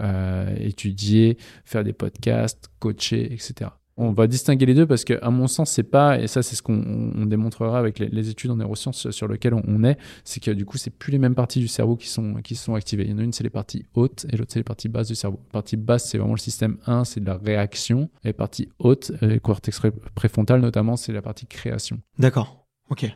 étudier, 0.60 1.38
faire 1.64 1.84
des 1.84 1.94
podcasts, 1.94 2.70
coacher, 2.80 3.32
etc 3.34 3.70
on 3.98 4.12
va 4.12 4.28
distinguer 4.28 4.66
les 4.66 4.74
deux 4.74 4.86
parce 4.86 5.04
que, 5.04 5.20
à 5.22 5.30
mon 5.30 5.48
sens, 5.48 5.72
c'est 5.72 5.84
pas, 5.84 6.20
et 6.20 6.28
ça, 6.28 6.44
c'est 6.44 6.56
ce 6.56 6.62
qu'on 6.62 7.26
démontrera 7.26 7.80
avec 7.80 8.00
les, 8.00 8.30
études 8.30 8.52
en 8.52 8.58
neurosciences 8.58 9.10
sur 9.12 9.28
lesquelles 9.28 9.54
on, 9.54 9.84
est, 9.84 9.98
c'est 10.24 10.42
que 10.42 10.52
du 10.52 10.66
coup, 10.66 10.78
c'est 10.78 10.92
plus 10.92 11.12
les 11.12 11.18
mêmes 11.18 11.36
parties 11.36 11.60
du 11.60 11.68
cerveau 11.68 11.96
qui 11.96 12.08
sont, 12.08 12.36
qui 12.44 12.56
sont 12.56 12.76
activées. 12.76 13.04
Il 13.06 13.12
y 13.12 13.14
en 13.14 13.18
a 13.18 13.24
une, 13.24 13.34
c'est 13.34 13.44
les 13.44 13.50
parties 13.50 13.86
hautes 13.96 14.26
et 14.30 14.38
l'autre, 14.38 14.52
c'est 14.54 14.60
les 14.60 14.64
parties 14.64 14.90
basses 14.90 15.08
du 15.08 15.16
cerveau. 15.16 15.40
Partie 15.52 15.78
basse, 15.78 16.10
c'est 16.10 16.18
vraiment 16.18 16.36
le 16.36 16.40
système 16.40 16.78
1, 16.86 17.06
c'est 17.06 17.20
de 17.20 17.26
la 17.26 17.38
réaction. 17.38 18.10
Et 18.24 18.34
partie 18.34 18.70
haute, 18.80 19.12
euh, 19.24 19.28
le 19.28 19.40
cortex 19.40 19.82
préfrontal 20.16 20.62
notamment, 20.62 20.96
c'est 20.96 21.14
la 21.14 21.22
partie 21.22 21.48
création. 21.48 22.00
D'accord. 22.20 22.68
Ok. 22.90 23.12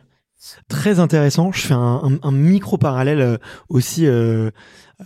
Très 0.68 0.98
intéressant. 0.98 1.52
Je 1.52 1.60
fais 1.60 1.74
un, 1.74 2.32
micro 2.32 2.76
parallèle 2.76 3.20
euh, 3.20 3.36
aussi 3.68 4.06
euh, 4.06 4.50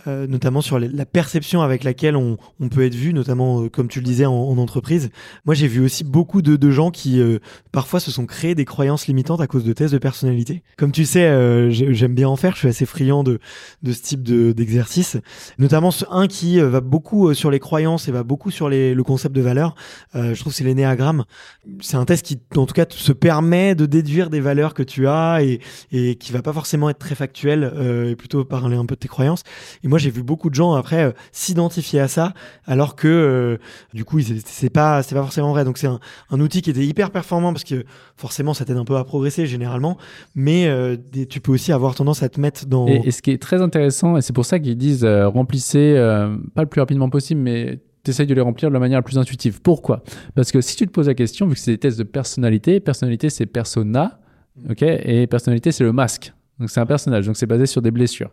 euh, 0.05 0.27
notamment 0.27 0.61
sur 0.61 0.79
la 0.79 1.05
perception 1.05 1.61
avec 1.61 1.83
laquelle 1.83 2.15
on, 2.15 2.37
on 2.59 2.69
peut 2.69 2.85
être 2.85 2.95
vu, 2.95 3.13
notamment 3.13 3.63
euh, 3.63 3.69
comme 3.69 3.87
tu 3.87 3.99
le 3.99 4.05
disais 4.05 4.25
en, 4.25 4.33
en 4.33 4.57
entreprise. 4.57 5.09
Moi, 5.45 5.55
j'ai 5.55 5.67
vu 5.67 5.83
aussi 5.83 6.03
beaucoup 6.03 6.41
de, 6.41 6.55
de 6.55 6.71
gens 6.71 6.91
qui 6.91 7.19
euh, 7.19 7.39
parfois 7.71 7.99
se 7.99 8.11
sont 8.11 8.25
créés 8.25 8.53
des 8.53 8.65
croyances 8.65 9.07
limitantes 9.07 9.41
à 9.41 9.47
cause 9.47 9.63
de 9.63 9.73
tests 9.73 9.93
de 9.93 9.97
personnalité. 9.97 10.63
Comme 10.77 10.91
tu 10.91 11.05
sais, 11.05 11.71
j'aime 11.71 12.13
bien 12.13 12.27
en 12.27 12.35
faire. 12.35 12.53
Je 12.53 12.59
suis 12.59 12.67
assez 12.67 12.85
friand 12.85 13.23
de, 13.23 13.39
de 13.83 13.91
ce 13.93 14.01
type 14.01 14.23
d'exercice, 14.23 15.17
notamment 15.57 15.89
un 16.11 16.27
qui 16.27 16.59
va 16.59 16.81
beaucoup 16.81 17.33
sur 17.33 17.49
les 17.51 17.59
croyances 17.59 18.07
et 18.07 18.11
va 18.11 18.23
beaucoup 18.23 18.51
sur 18.51 18.69
les, 18.69 18.93
le 18.93 19.03
concept 19.03 19.35
de 19.35 19.41
valeur. 19.41 19.75
je 20.13 20.39
trouve 20.39 20.53
c'est 20.53 20.63
l'énéagramme. 20.63 21.23
C'est 21.81 21.97
un 21.97 22.05
test 22.05 22.25
qui, 22.25 22.39
en 22.55 22.65
tout 22.65 22.73
cas, 22.73 22.85
se 22.89 23.11
permet 23.11 23.75
de 23.75 23.85
déduire 23.85 24.29
des 24.29 24.39
valeurs 24.39 24.73
que 24.73 24.83
tu 24.83 25.07
as 25.07 25.43
et, 25.43 25.59
et 25.91 26.15
qui 26.15 26.31
va 26.31 26.41
pas 26.41 26.53
forcément 26.53 26.89
être 26.89 26.99
très 26.99 27.15
factuel 27.15 27.71
et 28.09 28.15
plutôt 28.15 28.43
parler 28.45 28.75
un 28.75 28.85
peu 28.85 28.95
de 28.95 28.99
tes 28.99 29.07
croyances. 29.07 29.43
Moi, 29.87 29.97
j'ai 29.99 30.09
vu 30.09 30.23
beaucoup 30.23 30.49
de 30.49 30.55
gens 30.55 30.73
après 30.73 31.03
euh, 31.03 31.11
s'identifier 31.31 31.99
à 31.99 32.07
ça, 32.07 32.33
alors 32.65 32.95
que 32.95 33.07
euh, 33.07 33.57
du 33.93 34.05
coup, 34.05 34.19
c'est 34.21 34.69
pas, 34.69 35.03
c'est 35.03 35.15
pas 35.15 35.21
forcément 35.21 35.51
vrai. 35.51 35.65
Donc, 35.65 35.77
c'est 35.77 35.87
un, 35.87 35.99
un, 36.29 36.39
outil 36.39 36.61
qui 36.61 36.69
était 36.69 36.85
hyper 36.85 37.11
performant 37.11 37.53
parce 37.53 37.63
que 37.63 37.85
forcément, 38.15 38.53
ça 38.53 38.65
t'aide 38.65 38.77
un 38.77 38.85
peu 38.85 38.97
à 38.97 39.03
progresser 39.03 39.45
généralement, 39.45 39.97
mais 40.35 40.67
euh, 40.67 40.95
tu 41.29 41.41
peux 41.41 41.51
aussi 41.51 41.71
avoir 41.71 41.95
tendance 41.95 42.23
à 42.23 42.29
te 42.29 42.39
mettre 42.39 42.65
dans. 42.65 42.87
Et, 42.87 43.11
ce 43.11 43.21
qui 43.21 43.31
est 43.31 43.41
très 43.41 43.61
intéressant, 43.61 44.17
et 44.17 44.21
c'est 44.21 44.33
pour 44.33 44.45
ça 44.45 44.59
qu'ils 44.59 44.77
disent 44.77 45.05
remplissez 45.05 45.95
pas 46.53 46.61
le 46.61 46.67
plus 46.67 46.81
rapidement 46.81 47.09
possible, 47.09 47.41
mais 47.41 47.79
essayes 48.09 48.27
de 48.27 48.33
les 48.33 48.41
remplir 48.41 48.69
de 48.69 48.73
la 48.73 48.79
manière 48.79 48.99
la 48.99 49.03
plus 49.03 49.17
intuitive. 49.17 49.61
Pourquoi? 49.61 50.03
Parce 50.35 50.51
que 50.51 50.61
si 50.61 50.75
tu 50.75 50.85
te 50.87 50.91
poses 50.91 51.07
la 51.07 51.13
question, 51.13 51.47
vu 51.47 51.53
que 51.53 51.59
c'est 51.59 51.71
des 51.71 51.77
tests 51.77 51.99
de 51.99 52.03
personnalité, 52.03 52.79
personnalité 52.79 53.29
c'est 53.29 53.45
persona, 53.45 54.19
ok, 54.69 54.81
et 54.81 55.27
personnalité 55.27 55.71
c'est 55.71 55.83
le 55.83 55.93
masque. 55.93 56.33
Donc 56.59 56.69
c'est 56.69 56.79
un 56.79 56.85
personnage, 56.85 57.25
donc 57.27 57.37
c'est 57.37 57.45
basé 57.45 57.67
sur 57.67 57.81
des 57.81 57.91
blessures. 57.91 58.31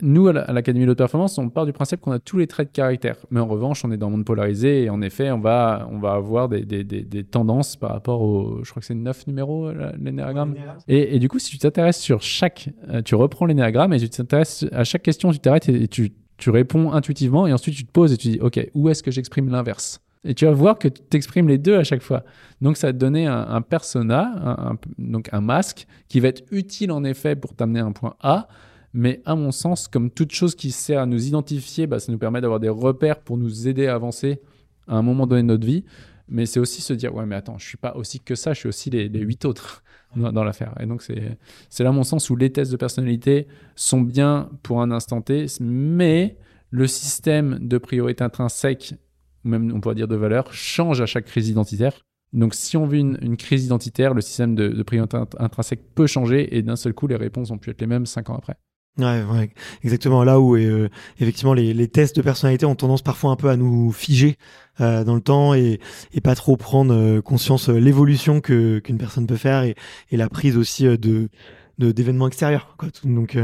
Nous, 0.00 0.28
à 0.28 0.52
l'Académie 0.52 0.86
de 0.86 0.94
performance, 0.94 1.36
on 1.38 1.50
part 1.50 1.66
du 1.66 1.72
principe 1.72 2.00
qu'on 2.00 2.12
a 2.12 2.18
tous 2.18 2.38
les 2.38 2.46
traits 2.46 2.68
de 2.68 2.72
caractère. 2.72 3.16
Mais 3.30 3.40
en 3.40 3.46
revanche, 3.46 3.84
on 3.84 3.90
est 3.90 3.96
dans 3.96 4.06
le 4.06 4.12
monde 4.12 4.24
polarisé 4.24 4.84
et 4.84 4.90
en 4.90 5.02
effet, 5.02 5.30
on 5.30 5.40
va, 5.40 5.86
on 5.90 5.98
va 5.98 6.12
avoir 6.12 6.48
des, 6.48 6.64
des, 6.64 6.84
des, 6.84 7.24
tendances 7.24 7.76
par 7.76 7.90
rapport 7.90 8.22
au... 8.22 8.64
Je 8.64 8.70
crois 8.70 8.80
que 8.80 8.86
c'est 8.86 8.94
neuf 8.94 9.26
numéros, 9.26 9.70
l'énéagramme. 9.98 10.54
Et, 10.88 11.16
et, 11.16 11.18
du 11.18 11.28
coup, 11.28 11.38
si 11.38 11.50
tu 11.50 11.58
t'intéresses 11.58 12.00
sur 12.00 12.22
chaque... 12.22 12.70
Euh, 12.88 13.02
tu 13.02 13.14
reprends 13.14 13.46
l'énéagramme 13.46 13.92
et 13.92 13.98
tu 13.98 14.08
t'intéresses 14.08 14.64
à 14.72 14.84
chaque 14.84 15.02
question, 15.02 15.30
tu 15.32 15.38
t'arrêtes 15.38 15.68
et 15.68 15.88
tu, 15.88 16.12
tu 16.38 16.50
réponds 16.50 16.92
intuitivement 16.92 17.46
et 17.46 17.52
ensuite 17.52 17.74
tu 17.74 17.84
te 17.84 17.92
poses 17.92 18.12
et 18.12 18.16
tu 18.16 18.28
dis, 18.28 18.38
OK, 18.40 18.58
où 18.74 18.88
est-ce 18.88 19.02
que 19.02 19.10
j'exprime 19.10 19.50
l'inverse? 19.50 20.00
Et 20.26 20.34
tu 20.34 20.44
vas 20.44 20.52
voir 20.52 20.78
que 20.78 20.88
tu 20.88 21.00
t'exprimes 21.02 21.48
les 21.48 21.58
deux 21.58 21.76
à 21.76 21.84
chaque 21.84 22.02
fois. 22.02 22.24
Donc 22.60 22.76
ça 22.76 22.88
va 22.88 22.92
te 22.92 22.98
donner 22.98 23.26
un, 23.26 23.62
persona, 23.62 24.32
un, 24.36 24.78
donc 24.98 25.28
un 25.32 25.40
masque, 25.40 25.86
qui 26.08 26.20
va 26.20 26.28
être 26.28 26.42
utile 26.50 26.90
en 26.90 27.04
effet 27.04 27.36
pour 27.36 27.54
t'amener 27.54 27.80
à 27.80 27.84
un 27.84 27.92
point 27.92 28.16
A. 28.20 28.48
Mais 28.92 29.20
à 29.24 29.34
mon 29.36 29.52
sens, 29.52 29.88
comme 29.88 30.10
toute 30.10 30.32
chose 30.32 30.54
qui 30.54 30.70
sert 30.70 31.00
à 31.00 31.06
nous 31.06 31.26
identifier, 31.26 31.86
bah, 31.86 31.98
ça 31.98 32.10
nous 32.10 32.18
permet 32.18 32.40
d'avoir 32.40 32.60
des 32.60 32.68
repères 32.68 33.20
pour 33.20 33.36
nous 33.36 33.68
aider 33.68 33.86
à 33.86 33.94
avancer 33.94 34.40
à 34.88 34.96
un 34.96 35.02
moment 35.02 35.26
donné 35.26 35.42
de 35.42 35.48
notre 35.48 35.66
vie. 35.66 35.84
Mais 36.28 36.46
c'est 36.46 36.58
aussi 36.58 36.82
se 36.82 36.92
dire, 36.92 37.14
ouais, 37.14 37.26
mais 37.26 37.36
attends, 37.36 37.58
je 37.58 37.66
suis 37.66 37.76
pas 37.76 37.94
aussi 37.94 38.20
que 38.20 38.34
ça, 38.34 38.52
je 38.52 38.60
suis 38.60 38.68
aussi 38.68 38.90
les, 38.90 39.08
huit 39.08 39.44
autres 39.44 39.84
dans, 40.16 40.42
l'affaire. 40.42 40.74
Et 40.80 40.86
donc, 40.86 41.02
c'est 41.02 41.84
là 41.84 41.92
mon 41.92 42.04
sens 42.04 42.30
où 42.30 42.36
les 42.36 42.50
tests 42.50 42.72
de 42.72 42.76
personnalité 42.76 43.46
sont 43.76 44.00
bien 44.00 44.50
pour 44.62 44.82
un 44.82 44.90
instant 44.90 45.20
T, 45.20 45.46
mais 45.60 46.36
le 46.70 46.86
système 46.86 47.58
de 47.60 47.78
priorité 47.78 48.24
intrinsèque 48.24 48.94
même 49.46 49.72
on 49.74 49.80
pourrait 49.80 49.94
dire 49.94 50.08
de 50.08 50.16
valeur, 50.16 50.52
change 50.52 51.00
à 51.00 51.06
chaque 51.06 51.26
crise 51.26 51.48
identitaire. 51.48 52.04
Donc 52.32 52.54
si 52.54 52.76
on 52.76 52.86
vit 52.86 53.00
une, 53.00 53.36
crise 53.36 53.64
identitaire, 53.64 54.12
le 54.12 54.20
système 54.20 54.54
de, 54.54 54.68
de 54.68 54.82
priorité 54.82 55.16
intrinsèque 55.38 55.94
peut 55.94 56.06
changer 56.06 56.56
et 56.56 56.62
d'un 56.62 56.76
seul 56.76 56.92
coup, 56.92 57.06
les 57.06 57.16
réponses 57.16 57.50
ont 57.50 57.58
pu 57.58 57.70
être 57.70 57.80
les 57.80 57.86
mêmes 57.86 58.06
cinq 58.06 58.30
ans 58.30 58.36
après. 58.36 58.56
Ouais, 58.98 59.22
ouais, 59.24 59.50
exactement. 59.84 60.24
Là 60.24 60.40
où 60.40 60.56
euh, 60.56 60.88
effectivement 61.20 61.52
les, 61.52 61.74
les, 61.74 61.88
tests 61.88 62.16
de 62.16 62.22
personnalité 62.22 62.64
ont 62.64 62.74
tendance 62.74 63.02
parfois 63.02 63.30
un 63.30 63.36
peu 63.36 63.50
à 63.50 63.56
nous 63.56 63.92
figer 63.92 64.36
euh, 64.80 65.04
dans 65.04 65.14
le 65.14 65.20
temps 65.20 65.52
et, 65.52 65.80
et, 66.14 66.22
pas 66.22 66.34
trop 66.34 66.56
prendre 66.56 66.94
euh, 66.94 67.20
conscience 67.20 67.68
l'évolution 67.68 68.40
que 68.40 68.78
qu'une 68.78 68.96
personne 68.96 69.26
peut 69.26 69.36
faire 69.36 69.64
et, 69.64 69.74
et, 70.10 70.16
la 70.16 70.30
prise 70.30 70.56
aussi 70.56 70.84
de 70.84 71.28
d'événements 71.78 72.26
extérieurs. 72.26 72.74
Quoi. 72.78 72.88
Donc 73.04 73.36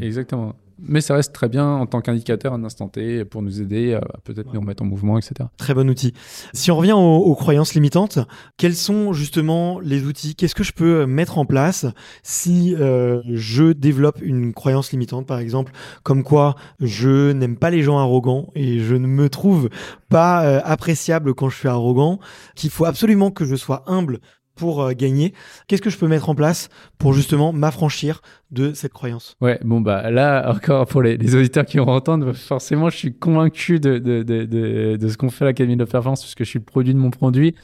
exactement. 0.00 0.54
Mais 0.82 1.00
ça 1.00 1.14
reste 1.14 1.32
très 1.34 1.48
bien 1.48 1.66
en 1.66 1.86
tant 1.86 2.00
qu'indicateur 2.00 2.52
un 2.52 2.64
instant 2.64 2.88
T 2.88 3.24
pour 3.24 3.42
nous 3.42 3.60
aider 3.60 3.94
à 3.94 4.00
peut-être 4.24 4.52
nous 4.52 4.60
remettre 4.60 4.82
en 4.82 4.86
mouvement, 4.86 5.18
etc. 5.18 5.48
Très 5.56 5.74
bon 5.74 5.88
outil. 5.88 6.14
Si 6.54 6.70
on 6.70 6.76
revient 6.76 6.92
aux, 6.92 7.34
croyances 7.34 7.74
limitantes, 7.74 8.18
quels 8.56 8.74
sont 8.74 9.12
justement 9.12 9.80
les 9.80 10.04
outils? 10.04 10.34
Qu'est-ce 10.34 10.54
que 10.54 10.64
je 10.64 10.72
peux 10.72 11.06
mettre 11.06 11.38
en 11.38 11.44
place 11.44 11.86
si 12.22 12.74
euh, 12.78 13.22
je 13.26 13.72
développe 13.72 14.20
une 14.22 14.52
croyance 14.52 14.92
limitante, 14.92 15.26
par 15.26 15.38
exemple, 15.38 15.72
comme 16.02 16.22
quoi 16.22 16.56
je 16.80 17.32
n'aime 17.32 17.56
pas 17.56 17.70
les 17.70 17.82
gens 17.82 17.98
arrogants 17.98 18.50
et 18.54 18.80
je 18.80 18.94
ne 18.94 19.06
me 19.06 19.28
trouve 19.28 19.68
pas 20.08 20.44
euh, 20.44 20.60
appréciable 20.64 21.34
quand 21.34 21.48
je 21.48 21.56
suis 21.56 21.68
arrogant, 21.68 22.18
qu'il 22.56 22.70
faut 22.70 22.84
absolument 22.84 23.30
que 23.30 23.44
je 23.44 23.56
sois 23.56 23.84
humble 23.86 24.20
pour 24.60 24.82
euh, 24.82 24.92
gagner. 24.92 25.32
Qu'est-ce 25.66 25.80
que 25.80 25.88
je 25.88 25.96
peux 25.96 26.06
mettre 26.06 26.28
en 26.28 26.34
place 26.34 26.68
pour 26.98 27.14
justement 27.14 27.50
m'affranchir 27.50 28.20
de 28.50 28.74
cette 28.74 28.92
croyance? 28.92 29.36
Ouais, 29.40 29.58
bon 29.64 29.80
bah 29.80 30.10
là 30.10 30.52
encore 30.54 30.86
pour 30.86 31.00
les, 31.02 31.34
auditeurs 31.34 31.64
qui 31.64 31.78
vont 31.78 31.88
entendre, 31.88 32.34
forcément 32.34 32.90
je 32.90 32.96
suis 32.98 33.14
convaincu 33.14 33.80
de, 33.80 33.98
de, 33.98 34.22
de, 34.22 34.96
de, 34.96 35.08
ce 35.08 35.16
qu'on 35.16 35.30
fait 35.30 35.44
à 35.44 35.48
l'Académie 35.48 35.78
de 35.78 35.84
Performance 35.84 36.20
puisque 36.20 36.44
je 36.44 36.50
suis 36.50 36.58
le 36.58 36.64
produit 36.64 36.92
de 36.92 36.98
mon 36.98 37.10
produit. 37.10 37.54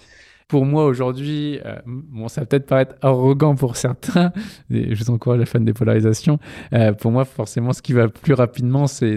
Pour 0.48 0.64
moi 0.64 0.84
aujourd'hui, 0.84 1.58
euh, 1.64 1.76
bon, 1.86 2.28
ça 2.28 2.42
va 2.42 2.46
peut-être 2.46 2.66
paraître 2.66 2.94
arrogant 3.02 3.56
pour 3.56 3.76
certains, 3.76 4.32
et 4.70 4.94
je 4.94 5.04
vous 5.04 5.10
encourage 5.10 5.40
à 5.40 5.46
faire 5.46 5.60
une 5.60 5.64
dépolarisation. 5.64 6.38
Euh, 6.72 6.92
pour 6.92 7.10
moi, 7.10 7.24
forcément, 7.24 7.72
ce 7.72 7.82
qui 7.82 7.92
va 7.92 8.08
plus 8.08 8.34
rapidement, 8.34 8.86
c'est, 8.86 9.16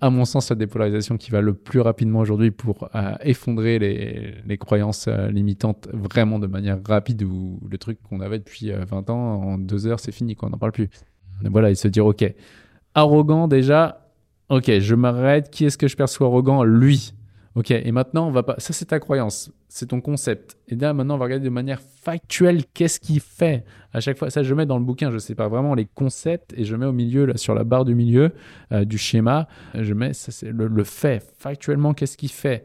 à 0.00 0.10
mon 0.10 0.24
sens, 0.24 0.50
la 0.50 0.56
dépolarisation 0.56 1.16
qui 1.16 1.30
va 1.30 1.40
le 1.40 1.54
plus 1.54 1.80
rapidement 1.80 2.18
aujourd'hui 2.20 2.50
pour 2.50 2.88
euh, 2.94 3.12
effondrer 3.22 3.78
les, 3.78 4.34
les 4.44 4.58
croyances 4.58 5.08
limitantes 5.08 5.88
vraiment 5.92 6.38
de 6.38 6.48
manière 6.48 6.78
rapide 6.86 7.22
ou 7.22 7.60
le 7.68 7.78
truc 7.78 7.98
qu'on 8.02 8.20
avait 8.20 8.38
depuis 8.38 8.72
20 8.72 9.10
ans, 9.10 9.42
en 9.42 9.58
deux 9.58 9.86
heures, 9.86 10.00
c'est 10.00 10.12
fini, 10.12 10.34
quoi, 10.34 10.48
on 10.48 10.52
n'en 10.52 10.58
parle 10.58 10.72
plus. 10.72 10.88
Voilà, 11.44 11.70
et 11.70 11.76
se 11.76 11.86
dire, 11.86 12.04
OK, 12.04 12.24
arrogant 12.94 13.46
déjà, 13.46 14.08
OK, 14.48 14.70
je 14.80 14.94
m'arrête, 14.94 15.50
qui 15.50 15.66
est-ce 15.66 15.78
que 15.78 15.86
je 15.86 15.96
perçois 15.96 16.26
arrogant? 16.26 16.64
Lui. 16.64 17.12
Ok, 17.58 17.72
et 17.72 17.90
maintenant, 17.90 18.28
on 18.28 18.30
va 18.30 18.44
pas. 18.44 18.54
Ça, 18.58 18.72
c'est 18.72 18.84
ta 18.84 19.00
croyance, 19.00 19.50
c'est 19.66 19.86
ton 19.86 20.00
concept. 20.00 20.56
Et 20.68 20.76
là, 20.76 20.94
maintenant, 20.94 21.16
on 21.16 21.18
va 21.18 21.24
regarder 21.24 21.44
de 21.44 21.50
manière 21.50 21.80
factuelle 21.80 22.62
qu'est-ce 22.72 23.00
qu'il 23.00 23.18
fait? 23.18 23.64
À 23.92 23.98
chaque 23.98 24.16
fois, 24.16 24.30
ça, 24.30 24.44
je 24.44 24.54
mets 24.54 24.64
dans 24.64 24.78
le 24.78 24.84
bouquin, 24.84 25.10
je 25.10 25.18
sais 25.18 25.34
pas 25.34 25.48
vraiment 25.48 25.74
les 25.74 25.84
concepts 25.84 26.54
et 26.56 26.62
je 26.62 26.76
mets 26.76 26.86
au 26.86 26.92
milieu, 26.92 27.26
là, 27.26 27.36
sur 27.36 27.56
la 27.56 27.64
barre 27.64 27.84
du 27.84 27.96
milieu 27.96 28.30
euh, 28.70 28.84
du 28.84 28.96
schéma, 28.96 29.48
je 29.74 29.92
mets 29.92 30.12
ça, 30.12 30.30
c'est 30.30 30.52
le, 30.52 30.84
fait. 30.84 31.20
Factuellement, 31.36 31.94
qu'est-ce 31.94 32.16
qu'il 32.16 32.30
fait? 32.30 32.62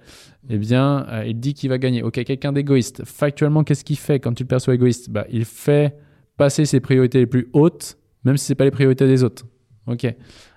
Eh 0.47 0.60
bien, 0.60 1.08
euh, 1.10 1.25
il 1.25 1.39
dit 1.39 1.56
qu'il 1.56 1.71
va 1.71 1.79
gagner. 1.79 2.03
Ok, 2.03 2.23
quelqu'un 2.23 2.53
d'égoïste. 2.53 3.03
Factuellement, 3.03 3.63
qu'est-ce 3.63 3.84
qu'il 3.84 3.97
fait 3.97 4.19
quand 4.19 4.34
tu 4.34 4.43
le 4.43 4.47
perçois 4.47 4.75
égoïste? 4.75 5.10
Bah, 5.10 5.25
Il 5.32 5.45
fait 5.45 5.97
passer 6.38 6.65
ses 6.65 6.82
priorités 6.82 7.17
les 7.17 7.25
plus 7.25 7.49
hautes, 7.53 7.97
même 8.25 8.38
si 8.38 8.45
c'est 8.45 8.53
pas 8.53 8.65
les 8.65 8.69
priorités 8.69 9.08
des 9.08 9.23
autres. 9.23 9.43
Ok. 9.88 10.08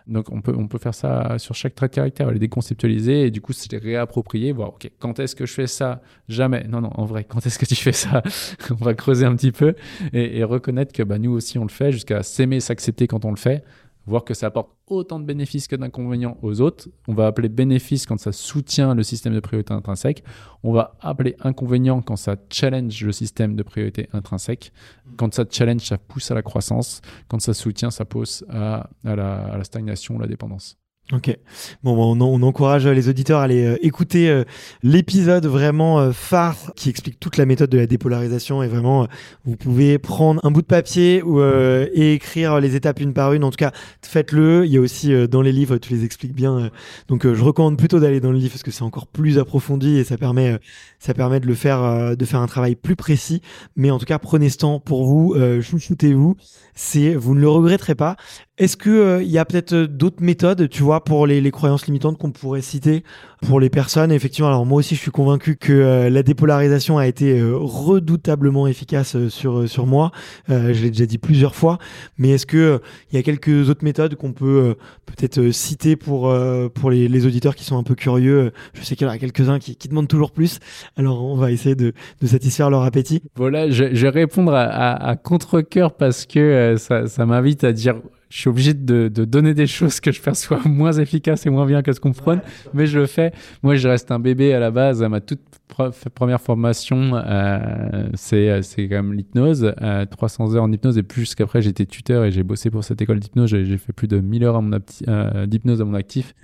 Donc 0.07 0.31
on 0.31 0.41
peut, 0.41 0.55
on 0.57 0.69
peut 0.69 0.79
faire 0.79 0.95
ça 0.95 1.37
sur 1.39 1.55
chaque 1.55 1.75
trait 1.75 1.89
de 1.89 1.95
caractère, 1.95 2.31
les 2.31 2.39
déconceptualiser 2.39 3.27
et 3.27 3.31
du 3.33 3.41
coup 3.41 3.53
se 3.53 3.69
les 3.69 3.79
réapproprier, 3.79 4.53
voir, 4.53 4.69
ok, 4.69 4.89
quand 5.01 5.19
est-ce 5.19 5.35
que 5.35 5.47
je 5.47 5.53
fais 5.53 5.67
ça? 5.67 6.01
Jamais. 6.29 6.65
Non, 6.69 6.81
non, 6.81 6.91
en 6.95 7.05
vrai, 7.05 7.25
quand 7.25 7.45
est-ce 7.45 7.59
que 7.59 7.67
tu 7.67 7.75
fais 7.75 7.93
ça? 7.93 8.23
On 8.71 8.85
va 8.85 8.95
creuser 8.95 9.27
un 9.27 9.35
petit 9.35 9.51
peu 9.51 9.75
et, 10.13 10.45
reconnaître 10.45 10.93
que 10.93 11.03
bah, 11.03 11.19
nous 11.19 11.33
aussi 11.33 11.59
on 11.59 11.65
le 11.65 11.71
fait 11.71 11.91
jusqu'à 11.91 12.23
s'aimer, 12.23 12.61
s'accepter 12.61 13.09
quand 13.09 13.25
on 13.25 13.31
le 13.31 13.37
fait 13.37 13.65
voir 14.07 14.25
que 14.25 14.35
ça 14.35 14.47
apporte 14.47 14.71
autant 14.87 15.19
de 15.19 15.25
bénéfices 15.25 15.67
que 15.69 15.77
d'inconvénients 15.77 16.39
aux 16.43 16.61
autres. 16.61 16.89
On 17.09 17.15
va 17.15 17.27
appeler 17.27 17.49
bénéfice 17.49 18.07
quand 18.07 18.19
ça 18.19 18.33
soutient 18.33 18.95
le 18.95 19.03
système 19.03 19.35
de 19.35 19.41
priorité 19.41 19.75
intrinsèque. 19.75 20.23
On 20.63 20.73
va 20.73 20.97
appeler 21.01 21.37
inconvénient 21.41 22.03
quand 22.03 22.17
ça 22.17 22.37
challenge 22.51 23.05
le 23.05 23.13
système 23.13 23.57
de 23.57 23.63
priorité 23.63 24.09
intrinsèque. 24.13 24.73
Quand 25.17 25.35
ça 25.35 25.45
challenge, 25.51 25.83
ça 25.83 25.99
pousse 25.99 26.31
à 26.31 26.35
la 26.35 26.43
croissance. 26.43 27.01
Quand 27.29 27.41
ça 27.41 27.55
soutient, 27.55 27.91
ça 27.91 28.05
pousse 28.05 28.45
à, 28.49 28.89
à, 29.05 29.17
la, 29.17 29.47
à 29.47 29.59
la 29.59 29.65
stagnation, 29.65 30.19
la 30.19 30.27
dépendance. 30.27 30.79
Ok. 31.13 31.39
Bon, 31.85 31.95
on, 31.97 32.21
on, 32.21 32.43
encourage 32.43 32.85
les 32.89 33.09
auditeurs 33.09 33.39
à 33.39 33.45
aller 33.45 33.65
euh, 33.65 33.77
écouter 33.81 34.29
euh, 34.29 34.43
l'épisode 34.83 35.47
vraiment 35.47 36.01
euh, 36.01 36.11
phare 36.11 36.73
qui 36.75 36.91
explique 36.91 37.21
toute 37.21 37.37
la 37.37 37.47
méthode 37.47 37.71
de 37.71 37.79
la 37.79 37.87
dépolarisation 37.87 38.61
et 38.61 38.67
vraiment 38.67 39.07
vous 39.45 39.55
pouvez 39.55 39.99
prendre 39.99 40.45
un 40.45 40.51
bout 40.51 40.63
de 40.63 40.67
papier 40.67 41.23
et 41.95 42.15
écrire 42.15 42.59
les 42.59 42.75
étapes 42.75 42.99
une 42.99 43.13
par 43.13 43.35
une. 43.35 43.45
En 43.45 43.51
tout 43.51 43.57
cas, 43.57 43.71
faites-le. 44.03 44.67
Il 44.67 44.73
y 44.73 44.79
a 44.79 44.81
aussi 44.81 45.13
dans 45.29 45.43
les 45.43 45.53
livres, 45.53 45.77
tu 45.77 45.95
les 45.95 46.05
expliques 46.05 46.35
bien. 46.35 46.71
donc, 47.07 47.33
je 47.33 47.45
recommande 47.45 47.79
plutôt 47.79 48.01
d'aller 48.01 48.19
dans 48.19 48.33
le 48.33 48.39
livre 48.39 48.51
parce 48.51 48.65
que 48.65 48.73
c'est 48.73 48.83
encore 48.83 49.07
plus 49.07 49.39
approfondi 49.39 49.99
et 49.99 50.05
ça 50.05 50.17
permet, 50.17 50.59
ça 50.99 51.15
permet 51.15 51.39
de 51.39 51.47
le 51.47 51.55
faire, 51.55 52.17
de 52.17 52.25
faire 52.25 52.41
un 52.41 52.47
travail 52.49 52.75
plus 52.75 52.97
précis. 52.97 53.43
Mais 53.77 53.93
en 53.93 53.99
tout 53.99 54.07
cas, 54.07 54.19
prenez 54.19 54.49
ce 54.49 54.59
temps 54.59 54.81
pour 54.81 55.05
vous, 55.05 55.37
chouchoutez-vous. 55.61 56.37
C'est, 56.75 57.15
vous 57.15 57.35
ne 57.35 57.41
le 57.41 57.49
regretterez 57.49 57.95
pas. 57.95 58.17
Est-ce 58.59 58.79
que 58.79 58.89
euh, 58.89 59.23
il 59.23 59.31
y 59.31 59.37
a 59.37 59.45
peut-être 59.45 59.75
euh, 59.75 59.87
d'autres 59.87 60.23
méthodes, 60.23 60.69
tu 60.71 60.83
vois, 60.83 60.96
pour 61.05 61.27
les, 61.27 61.51
croyances 61.51 61.87
limitantes 61.87 62.19
qu'on 62.19 62.31
pourrait 62.31 62.61
citer 62.61 63.05
pour 63.47 63.61
les 63.61 63.71
personnes 63.71 64.13
Effectivement, 64.13 64.49
alors 64.49 64.67
moi 64.67 64.79
aussi, 64.79 64.95
je 64.95 65.01
suis 65.01 65.11
convaincu 65.11 65.57
que 65.57 65.73
euh, 65.73 66.11
la 66.11 66.23
dépolarisation 66.23 66.99
a 66.99 67.07
été 67.07 67.41
redoutablement 67.43 68.67
efficace 68.67 69.29
sur 69.29 69.69
sur 69.69 69.87
moi. 69.87 70.11
je 70.49 70.83
l'ai 70.83 70.91
déjà 70.91 71.07
dit 71.07 71.19
plusieurs 71.19 71.55
fois. 71.55 71.79
Mais 72.19 72.31
est-ce 72.31 72.47
que 72.47 72.81
il 73.11 73.17
y 73.17 73.19
a 73.19 73.23
quelques 73.23 73.69
autres 73.69 73.85
méthodes 73.85 74.15
qu'on 74.17 74.33
peut 74.33 74.77
peut-être 75.07 75.51
citer 75.51 75.97
pour 75.97 76.35
pour 76.75 76.91
les, 76.91 77.27
auditeurs 77.27 77.55
qui 77.55 77.65
sont 77.65 77.79
un 77.79 77.83
peu 77.83 77.95
curieux? 77.95 78.53
Je 78.75 78.83
sais 78.83 78.97
qu'il 78.97 79.07
y 79.07 79.11
en 79.11 79.13
a 79.13 79.19
quelques-uns 79.19 79.59
qui, 79.59 79.77
demandent 79.89 80.09
toujours 80.09 80.33
plus. 80.33 80.59
Alors, 80.97 81.25
on 81.25 81.37
va 81.37 81.53
essayer 81.53 81.75
de, 81.75 81.93
satisfaire 82.25 82.71
leur 82.71 82.83
appétit. 82.83 83.23
Voilà, 83.37 83.71
je, 83.71 83.85
vais 83.85 84.09
répondre 84.09 84.53
à, 84.53 84.65
à, 84.65 85.11
à 85.11 85.17
contre 85.17 85.61
cœur 85.61 85.95
parce 85.95 86.27
que 86.27 86.77
ça 86.79 87.27
m'invite 87.27 87.65
à 87.65 87.73
dire 87.73 87.97
je 88.29 88.39
suis 88.39 88.49
obligé 88.49 88.75
de, 88.75 89.09
donner 89.09 89.55
des 89.55 89.67
choses 89.67 90.01
que 90.01 90.11
je 90.11 90.21
perçois 90.21 90.61
moins 90.65 90.93
efficaces 90.93 91.47
et 91.47 91.51
moins 91.51 91.67
bien 91.67 91.83
que 91.83 91.93
ce 91.93 92.01
qu'on 92.01 92.13
prône, 92.13 92.41
mais 92.75 92.87
je 92.87 92.99
le 92.99 93.07
fais. 93.07 93.33
Moi, 93.63 93.77
je 93.77 93.89
reste 93.89 94.11
un 94.11 94.19
bébé 94.19 94.53
à 94.53 94.59
la 94.59 94.71
base. 94.71 95.03
À 95.03 95.09
ma 95.09 95.21
toute 95.21 95.41
première 96.15 96.41
formation, 96.41 97.13
euh, 97.15 98.09
c'est 98.15 98.63
c'est 98.63 98.89
quand 98.89 98.97
même 98.97 99.13
l'hypnose, 99.13 99.73
300 100.11 100.53
euh, 100.53 100.57
heures 100.57 100.65
en 100.65 100.73
hypnose 100.73 100.99
et 100.99 101.03
plus 101.03 101.35
qu'après 101.35 101.63
j'étais 101.63 101.87
tuteur 101.87 102.25
et 102.25 102.33
j'ai 102.33 102.43
bossé 102.43 102.71
pour 102.71 102.83
cette 102.85 103.01
école 103.01 103.21
d'hypnose. 103.21 103.51
J'ai 103.51 103.79
fait 103.79 103.93
plus 103.93 104.09
de 104.09 104.21
1000 104.21 104.45
heures 104.45 104.61
euh, 105.09 105.47
d'hypnose 105.47 105.81
à 105.81 105.85
mon 105.85 105.95
actif. 105.95 106.35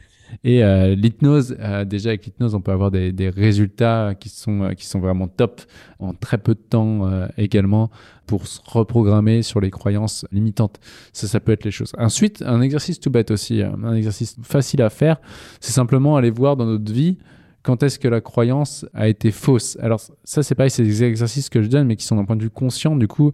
Et 0.44 0.62
euh, 0.62 0.94
l'hypnose, 0.94 1.56
euh, 1.60 1.84
déjà 1.84 2.10
avec 2.10 2.24
l'hypnose, 2.24 2.54
on 2.54 2.60
peut 2.60 2.72
avoir 2.72 2.90
des, 2.90 3.32
résultats 3.34 4.14
qui 4.18 4.28
sont, 4.28 4.62
euh, 4.62 4.72
qui 4.72 4.86
sont 4.86 5.00
vraiment 5.00 5.28
top 5.28 5.62
en 5.98 6.14
très 6.14 6.38
peu 6.38 6.54
de 6.54 6.60
temps 6.60 7.10
également 7.36 7.90
pour 8.26 8.46
se 8.46 8.60
reprogrammer 8.64 9.42
sur 9.42 9.60
les 9.60 9.70
croyances 9.70 10.26
limitantes. 10.32 10.80
Ça, 11.12 11.26
ça 11.26 11.40
peut 11.40 11.52
être 11.52 11.64
les 11.64 11.70
choses. 11.70 11.92
Ensuite, 11.98 12.42
un 12.42 12.60
exercice 12.60 12.98
tout 12.98 13.10
bête 13.10 13.30
aussi, 13.30 13.62
un 13.62 13.94
exercice 13.94 14.36
facile 14.42 14.82
à 14.82 14.90
faire, 14.90 15.20
c'est 15.60 15.72
simplement 15.72 16.16
aller 16.16 16.30
voir 16.30 16.56
dans 16.56 16.66
notre 16.66 16.92
vie 16.92 17.18
quand 17.62 17.82
est-ce 17.82 17.98
que 17.98 18.08
la 18.08 18.20
croyance 18.20 18.84
a 18.92 19.08
été 19.08 19.30
fausse. 19.30 19.78
Alors 19.80 20.00
ça, 20.24 20.42
c'est 20.42 20.54
pareil, 20.54 20.70
c'est 20.70 20.82
des 20.82 21.04
exercices 21.04 21.48
que 21.48 21.62
je 21.62 21.68
donne, 21.68 21.86
mais 21.86 21.96
qui 21.96 22.04
sont 22.04 22.16
d'un 22.16 22.24
point 22.24 22.36
de 22.36 22.42
vue 22.42 22.50
conscient. 22.50 22.96
Du 22.96 23.06
coup, 23.08 23.32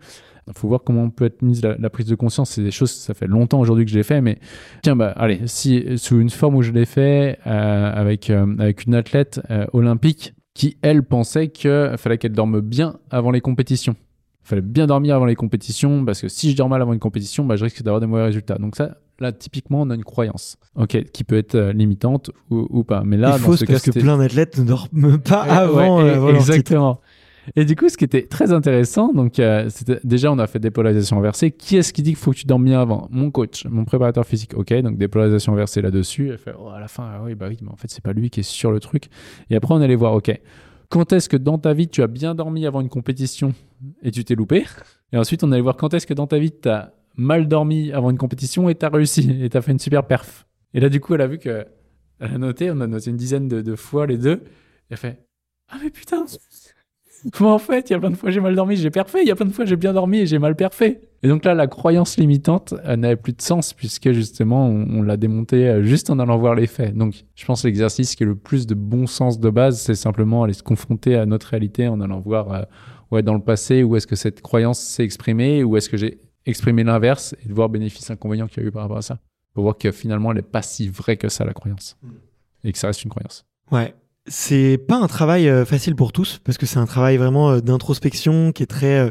il 0.49 0.59
faut 0.59 0.69
voir 0.69 0.81
comment 0.85 1.03
on 1.03 1.11
peut 1.11 1.27
être 1.27 1.43
mise 1.43 1.63
la, 1.63 1.91
prise 1.91 2.07
de 2.07 2.15
conscience. 2.15 2.51
C'est 2.51 2.63
des 2.63 2.71
choses, 2.71 2.91
ça 2.91 3.15
fait 3.15 3.27
longtemps 3.27 3.61
aujourd'hui 3.61 3.85
que 3.85 3.91
je 3.91 3.97
l'ai 3.97 4.03
fait, 4.03 4.21
mais 4.21 4.39
tiens, 4.83 4.97
bah, 4.97 5.13
allez, 5.17 5.41
si 5.47 5.99
sous 5.99 6.21
une 6.21 6.31
forme 6.31 6.57
où 6.57 6.63
je 6.63 6.73
l'ai 6.73 6.87
fait 6.87 7.39
euh, 7.47 7.93
avec, 7.95 8.31
euh, 8.31 8.47
avec 8.59 8.85
une 8.85 8.95
athlète 8.95 9.41
euh, 9.51 9.67
olympique 9.73 10.35
qui, 10.55 10.77
elle, 10.83 11.03
pensait 11.03 11.49
qu'il 11.49 11.95
fallait 11.99 12.19
qu'elle 12.19 12.33
dorme 12.33 12.61
bien 12.61 12.99
avant 13.11 13.31
les 13.31 13.41
compétitions. 13.41 13.95
Il 14.45 14.49
fallait 14.49 14.63
bien 14.63 14.87
dormir 14.87 15.15
avant 15.15 15.27
les 15.27 15.37
compétitions 15.37 16.05
parce 16.05 16.21
que 16.21 16.29
si 16.29 16.51
je 16.51 16.57
dors 16.57 16.69
mal 16.69 16.81
avant 16.81 16.95
une 16.95 16.99
compétition, 16.99 17.45
bah, 17.45 17.57
je 17.57 17.65
risque 17.65 17.83
d'avoir 17.83 18.01
des 18.01 18.07
mauvais 18.07 18.25
résultats. 18.25 18.57
Donc 18.57 18.75
ça, 18.75 18.97
là, 19.21 19.31
typiquement, 19.33 19.83
on 19.83 19.91
a 19.91 19.95
une 19.95 20.05
croyance, 20.05 20.57
ok, 20.75 21.05
qui 21.13 21.25
peut 21.25 21.37
être 21.37 21.59
limitante 21.75 22.31
ou, 22.51 22.83
pas. 22.83 23.03
Mais 23.05 23.19
là, 23.19 23.39
dans 23.39 23.57
ce 23.57 23.65
parce 23.67 23.83
que 23.83 23.91
plein 23.91 24.17
d'athlètes 24.17 24.59
ne 24.59 24.65
dorment 24.65 25.19
pas 25.19 25.43
avant. 25.43 26.29
exactement. 26.35 27.01
Et 27.57 27.65
du 27.65 27.77
coup, 27.77 27.89
ce 27.89 27.97
qui 27.97 28.05
était 28.05 28.27
très 28.27 28.53
intéressant, 28.53 29.13
donc 29.13 29.39
euh, 29.39 29.69
déjà 30.05 30.33
on 30.33 30.39
a 30.39 30.47
fait 30.47 30.59
dépolarisation 30.59 31.19
inversée. 31.19 31.51
Qui 31.51 31.77
est-ce 31.77 31.93
qui 31.93 32.03
dit 32.03 32.11
qu'il 32.11 32.19
faut 32.19 32.33
que 32.33 32.37
tu 32.37 32.47
dormes 32.47 32.65
bien 32.65 32.81
avant? 32.81 33.09
Mon 33.11 33.31
coach, 33.31 33.65
mon 33.67 33.85
préparateur 33.85 34.27
physique. 34.27 34.55
Ok, 34.55 34.73
donc 34.75 34.99
dépolarisation 34.99 35.53
inversée 35.53 35.83
là-dessus. 35.83 36.31
Elle 36.31 36.39
fait 36.39 36.55
oh, 36.59 36.69
à 36.69 36.81
la 36.81 36.89
fin, 36.89 37.09
ah 37.11 37.23
oui, 37.25 37.35
bah 37.35 37.47
oui, 37.49 37.59
mais 37.63 37.71
en 37.71 37.77
fait 37.77 37.89
c'est 37.91 38.03
pas 38.03 38.13
lui 38.13 38.31
qui 38.31 38.41
est 38.41 38.45
sur 38.45 38.71
le 38.71 38.81
truc. 38.81 39.09
Et 39.51 39.57
après 39.57 39.75
on 39.75 39.81
allait 39.81 39.97
voir, 39.97 40.15
ok, 40.15 40.39
quand 40.89 41.13
est-ce 41.13 41.29
que 41.29 41.37
dans 41.37 41.59
ta 41.59 41.73
vie 41.75 41.89
tu 41.89 42.03
as 42.03 42.07
bien 42.07 42.35
dormi 42.35 42.67
avant 42.67 42.81
une 42.81 42.89
compétition 42.89 43.55
et 44.03 44.11
tu 44.11 44.25
t'es 44.25 44.35
loupé? 44.35 44.65
Et 45.13 45.19
ensuite 45.19 45.45
on 45.45 45.53
allait 45.53 45.63
voir 45.63 45.77
quand 45.77 45.95
est-ce 45.95 46.07
que 46.07 46.15
dans 46.15 46.27
ta 46.27 46.39
vie 46.39 46.53
tu 46.53 46.69
as 46.69 46.93
mal 47.17 47.49
dormi 47.49 47.93
avant 47.93 48.11
une 48.11 48.19
compétition 48.19 48.69
et 48.69 48.75
tu 48.75 48.87
as 48.87 48.89
réussi 48.89 49.31
et 49.43 49.51
tu 49.51 49.57
as 49.57 49.63
fait 49.63 49.73
une 49.73 49.79
super 49.79 50.07
perf. 50.07 50.47
Et 50.75 50.81
là 50.81 50.89
du 50.89 51.01
coup 51.01 51.15
elle 51.15 51.23
a 51.23 51.27
vu 51.27 51.39
que 51.39 51.67
elle 52.21 52.33
a 52.35 52.39
noté, 52.39 52.71
on 52.71 52.81
a 52.81 52.87
noté 52.87 53.11
une 53.11 53.17
dizaine 53.17 53.49
de, 53.49 53.61
de 53.61 53.77
fois 53.77 54.07
les 54.07 54.19
deux. 54.19 54.43
Et 54.91 54.93
elle 54.93 54.97
fait 54.97 55.25
ah 55.69 55.77
mais 55.83 55.91
putain 55.91 56.25
en 57.41 57.59
fait, 57.59 57.91
il 57.91 57.93
y 57.93 57.97
a 57.97 57.99
plein 57.99 58.11
de 58.11 58.17
fois 58.17 58.31
j'ai 58.31 58.41
mal 58.41 58.55
dormi, 58.55 58.77
j'ai 58.77 58.91
parfait. 58.91 59.23
Il 59.23 59.29
y 59.29 59.31
a 59.31 59.37
plein 59.37 59.47
de 59.47 59.53
fois 59.53 59.65
j'ai 59.65 59.77
bien 59.77 59.93
dormi 59.93 60.19
et 60.19 60.27
j'ai 60.27 60.39
mal 60.39 60.55
parfait. 60.57 61.01
Et 61.23 61.29
donc 61.29 61.45
là, 61.45 61.55
la 61.55 61.67
croyance 61.67 62.17
limitante 62.17 62.75
n'avait 62.85 63.17
plus 63.17 63.33
de 63.33 63.43
sens 63.43 63.73
puisque 63.73 64.13
justement, 64.13 64.67
on, 64.69 65.03
l'a 65.03 65.17
démonté 65.17 65.69
euh, 65.69 65.83
juste 65.83 66.11
en 66.11 66.19
allant 66.19 66.39
voir 66.39 66.55
les 66.55 66.67
faits. 66.67 66.97
Donc, 66.97 67.25
je 67.35 67.45
pense 67.45 67.63
que 67.63 67.67
l'exercice 67.67 68.15
qui 68.15 68.23
est 68.23 68.27
le 68.27 68.37
plus 68.37 68.67
de 68.67 68.75
bon 68.75 69.07
sens 69.07 69.41
de 69.41 69.51
base, 69.51 69.81
c'est 69.81 69.97
simplement 69.97 70.45
aller 70.45 70.53
se 70.53 70.63
confronter 70.63 71.17
à 71.17 71.27
notre 71.27 71.49
réalité 71.49 71.89
en 71.89 72.01
allant 72.01 72.21
voir 72.21 72.53
euh, 72.53 72.63
ouais, 73.11 73.23
dans 73.23 73.35
le 73.35 73.41
passé 73.41 73.83
où 73.83 73.97
est-ce 73.97 74.07
que 74.07 74.17
cette 74.17 74.43
croyance 74.43 74.79
s'est 74.79 75.05
exprimée, 75.05 75.65
où 75.65 75.77
est-ce 75.77 75.89
que 75.89 75.97
j'ai 75.97 76.21
exprimé 76.47 76.85
l'inverse 76.85 77.35
et 77.45 77.49
de 77.49 77.55
voir 77.55 77.69
bénéfice 77.69 78.11
inconvénient 78.11 78.47
qu'il 78.47 78.63
y 78.63 78.67
a 78.67 78.69
eu 78.69 78.73
par 78.73 78.83
rapport 78.83 78.99
à 78.99 79.03
ça. 79.03 79.19
Pour 79.55 79.65
voir 79.65 79.77
que 79.77 79.91
finalement, 79.91 80.31
elle 80.31 80.37
n'est 80.37 80.43
pas 80.43 80.63
si 80.63 80.89
vraie 80.89 81.17
que 81.17 81.29
ça, 81.29 81.45
la 81.45 81.53
croyance. 81.53 81.97
Mm. 82.03 82.09
Et 82.65 82.73
que 82.73 82.79
ça 82.79 82.89
reste 82.89 83.03
une 83.05 83.11
croyance. 83.11 83.45
Ouais, 83.71 83.95
c'est 84.29 84.79
pas 84.79 84.97
un 84.97 85.07
travail 85.07 85.49
euh, 85.49 85.65
facile 85.65 85.95
pour 85.95 86.13
tous 86.13 86.41
parce 86.45 86.59
que 86.59 86.67
c'est 86.67 86.79
un 86.79 86.87
travail 86.87 87.17
vraiment 87.17 87.51
euh, 87.51 87.61
d'introspection 87.61 88.53
qui 88.53 88.63
est 88.63 88.67
très 88.67 88.99
euh, 88.99 89.11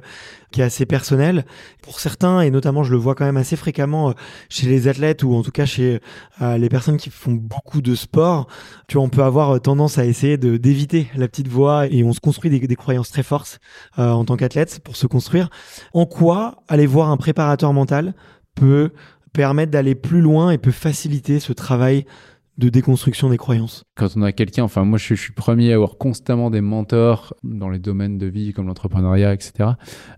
qui 0.51 0.61
est 0.61 0.63
assez 0.63 0.85
personnel. 0.85 1.45
Pour 1.81 1.99
certains 1.99 2.41
et 2.41 2.51
notamment 2.51 2.83
je 2.83 2.91
le 2.91 2.97
vois 2.97 3.15
quand 3.15 3.25
même 3.25 3.37
assez 3.37 3.55
fréquemment 3.55 4.13
chez 4.49 4.67
les 4.67 4.87
athlètes 4.87 5.23
ou 5.23 5.33
en 5.33 5.43
tout 5.43 5.51
cas 5.51 5.65
chez 5.65 5.99
les 6.39 6.69
personnes 6.69 6.97
qui 6.97 7.09
font 7.09 7.33
beaucoup 7.33 7.81
de 7.81 7.95
sport 7.95 8.47
tu 8.87 8.95
vois 8.95 9.05
on 9.05 9.09
peut 9.09 9.23
avoir 9.23 9.59
tendance 9.61 9.97
à 9.97 10.05
essayer 10.05 10.37
de 10.37 10.55
d'éviter 10.55 11.07
la 11.15 11.27
petite 11.27 11.49
voix 11.49 11.87
et 11.87 12.03
on 12.03 12.13
se 12.13 12.21
construit 12.21 12.49
des, 12.49 12.65
des 12.65 12.75
croyances 12.75 13.09
très 13.11 13.23
fortes 13.23 13.59
en 13.97 14.23
tant 14.23 14.37
qu'athlète 14.37 14.79
pour 14.83 14.95
se 14.95 15.05
construire. 15.05 15.49
En 15.93 16.05
quoi 16.05 16.63
aller 16.69 16.85
voir 16.85 17.09
un 17.09 17.17
préparateur 17.17 17.73
mental 17.73 18.13
peut 18.55 18.91
permettre 19.33 19.71
d'aller 19.71 19.95
plus 19.95 20.21
loin 20.21 20.51
et 20.51 20.57
peut 20.57 20.71
faciliter 20.71 21.39
ce 21.39 21.51
travail 21.51 22.05
de 22.57 22.69
déconstruction 22.69 23.29
des 23.29 23.37
croyances 23.37 23.83
Quand 23.95 24.07
on 24.15 24.23
a 24.23 24.31
quelqu'un, 24.31 24.63
enfin 24.63 24.83
moi 24.83 24.97
je, 24.97 25.13
suis 25.13 25.33
premier 25.33 25.71
à 25.71 25.75
avoir 25.75 25.97
constamment 25.97 26.49
des 26.49 26.61
mentors 26.61 27.35
dans 27.43 27.69
les 27.69 27.79
domaines 27.79 28.17
de 28.17 28.25
vie 28.25 28.53
comme 28.53 28.67
l'entrepreneuriat, 28.67 29.33
etc. 29.33 29.71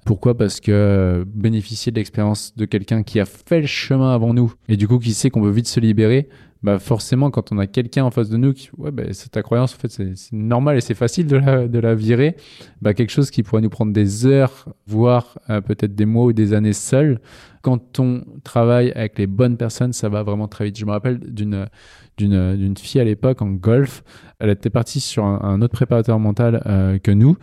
Pourquoi? 0.06 0.38
Parce 0.38 0.60
que 0.60 1.26
bénéficier 1.28 1.92
de 1.92 1.98
l'expérience 1.98 2.56
de 2.56 2.66
quelqu'un 2.66 3.04
qui 3.04 3.20
a 3.20 3.26
fait 3.26 3.62
le 3.62 3.68
chemin 3.68 4.14
avant 4.14 4.34
nous 4.34 4.54
et 4.70 4.78
du 4.78 4.88
coup 4.88 5.00
qui 5.00 5.14
sait 5.14 5.30
qu'on 5.30 5.42
veut 5.42 5.52
vite 5.52 5.68
se 5.68 5.80
libérer, 5.80 6.30
bah 6.62 6.78
forcément, 6.78 7.32
quand 7.32 7.52
on 7.54 7.58
a 7.58 7.68
quelqu'un 7.68 8.04
en 8.04 8.12
face 8.12 8.30
de 8.30 8.36
nous 8.36 8.54
qui, 8.54 8.70
ouais, 8.78 8.92
bah, 8.92 9.04
c'est 9.12 9.30
ta 9.30 9.42
croyance, 9.42 9.74
en 9.74 9.78
fait, 9.78 9.90
c'est 9.90 10.34
normal 10.34 10.78
et 10.78 10.82
c'est 10.82 10.94
facile 10.94 11.26
de 11.26 11.38
la, 11.38 11.68
de 11.68 11.80
la 11.80 11.96
virer, 11.96 12.36
bah, 12.82 12.94
quelque 12.94 13.12
chose 13.12 13.32
qui 13.32 13.44
pourrait 13.44 13.62
nous 13.62 13.70
prendre 13.70 13.94
des 13.94 14.26
heures, 14.26 14.68
voire 14.86 15.40
euh, 15.50 15.62
peut-être 15.62 15.96
des 15.96 16.06
mois 16.06 16.26
ou 16.26 16.34
des 16.34 16.54
années 16.54 16.74
seuls, 16.74 17.22
quand 17.62 18.00
on 18.00 18.24
travaille 18.44 18.92
avec 18.92 19.18
les 19.18 19.28
bonnes 19.28 19.58
personnes, 19.58 19.94
ça 19.94 20.10
va 20.10 20.24
vraiment 20.24 20.48
très 20.48 20.66
vite. 20.66 20.78
Je 20.78 20.86
me 20.86 20.92
rappelle 20.92 21.20
d'une 21.20 21.68
d'une 22.28 22.78
fille 22.78 23.02
à 23.02 23.04
l'époque 23.04 23.42
en 23.42 23.50
golf. 23.50 24.04
Elle 24.40 24.50
était 24.50 24.70
partie 24.70 25.00
sur 25.00 25.26
un, 25.26 25.62
autre 25.62 25.74
préparateur 25.74 26.20
mental 26.20 26.64
euh, 26.66 26.98
que 27.00 27.12
nous. 27.12 27.38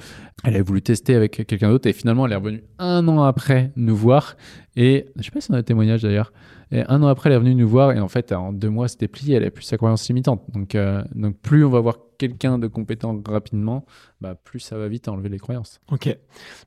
Elle 0.44 0.54
avait 0.54 0.62
voulu 0.62 0.82
tester 0.82 1.14
avec 1.14 1.46
quelqu'un 1.46 1.70
d'autre 1.70 1.88
et 1.88 1.92
finalement 1.92 2.26
elle 2.26 2.32
est 2.32 2.36
revenue 2.36 2.62
un 2.78 3.06
an 3.08 3.22
après 3.22 3.72
nous 3.76 3.96
voir. 3.96 4.36
Et 4.76 5.06
je 5.16 5.22
sais 5.22 5.30
pas 5.30 5.40
si 5.40 5.50
on 5.50 5.54
a 5.54 5.58
un 5.58 5.62
témoignage 5.62 6.02
d'ailleurs. 6.02 6.32
Et 6.72 6.82
un 6.88 7.02
an 7.02 7.06
après, 7.06 7.30
elle 7.30 7.36
est 7.36 7.38
venue 7.38 7.54
nous 7.54 7.68
voir 7.68 7.92
et 7.92 8.00
en 8.00 8.08
fait, 8.08 8.32
en 8.32 8.52
deux 8.52 8.70
mois, 8.70 8.88
c'était 8.88 9.08
plié. 9.08 9.36
Elle 9.36 9.44
a 9.44 9.50
plus 9.50 9.64
sa 9.64 9.76
croyance 9.76 10.08
limitante. 10.08 10.42
Donc, 10.52 10.74
euh, 10.74 11.02
donc 11.14 11.38
plus 11.38 11.64
on 11.64 11.70
va 11.70 11.80
voir 11.80 11.96
quelqu'un 12.18 12.58
de 12.58 12.66
compétent 12.66 13.22
rapidement, 13.26 13.84
bah, 14.20 14.34
plus 14.34 14.58
ça 14.58 14.78
va 14.78 14.88
vite 14.88 15.06
à 15.06 15.12
enlever 15.12 15.28
les 15.28 15.38
croyances. 15.38 15.80
Ok. 15.92 16.16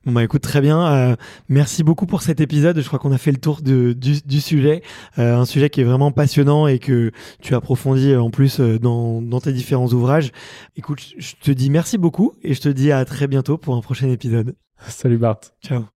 Bon, 0.04 0.12
bah 0.12 0.22
écoute, 0.22 0.42
très 0.42 0.60
bien. 0.60 0.86
Euh, 0.86 1.16
merci 1.48 1.82
beaucoup 1.82 2.06
pour 2.06 2.22
cet 2.22 2.40
épisode. 2.40 2.80
Je 2.80 2.86
crois 2.86 2.98
qu'on 2.98 3.12
a 3.12 3.18
fait 3.18 3.32
le 3.32 3.38
tour 3.38 3.60
de, 3.60 3.92
du, 3.92 4.20
du, 4.22 4.40
sujet. 4.40 4.82
Euh, 5.18 5.36
un 5.36 5.44
sujet 5.44 5.68
qui 5.68 5.80
est 5.80 5.84
vraiment 5.84 6.12
passionnant 6.12 6.66
et 6.66 6.78
que 6.78 7.10
tu 7.42 7.54
approfondis 7.54 8.14
en 8.14 8.30
plus 8.30 8.60
dans, 8.60 9.20
dans 9.20 9.40
tes 9.40 9.52
différents 9.52 9.88
ouvrages. 9.88 10.30
Écoute, 10.76 11.02
je 11.18 11.34
te 11.34 11.50
dis 11.50 11.68
merci 11.68 11.98
beaucoup 11.98 12.34
et 12.42 12.54
je 12.54 12.60
te 12.60 12.68
dis 12.68 12.92
à 12.92 13.04
très 13.04 13.26
bientôt 13.26 13.58
pour 13.58 13.74
un 13.74 13.80
prochain 13.80 14.08
épisode. 14.08 14.54
Salut 14.88 15.18
Bart. 15.18 15.40
Ciao. 15.62 15.99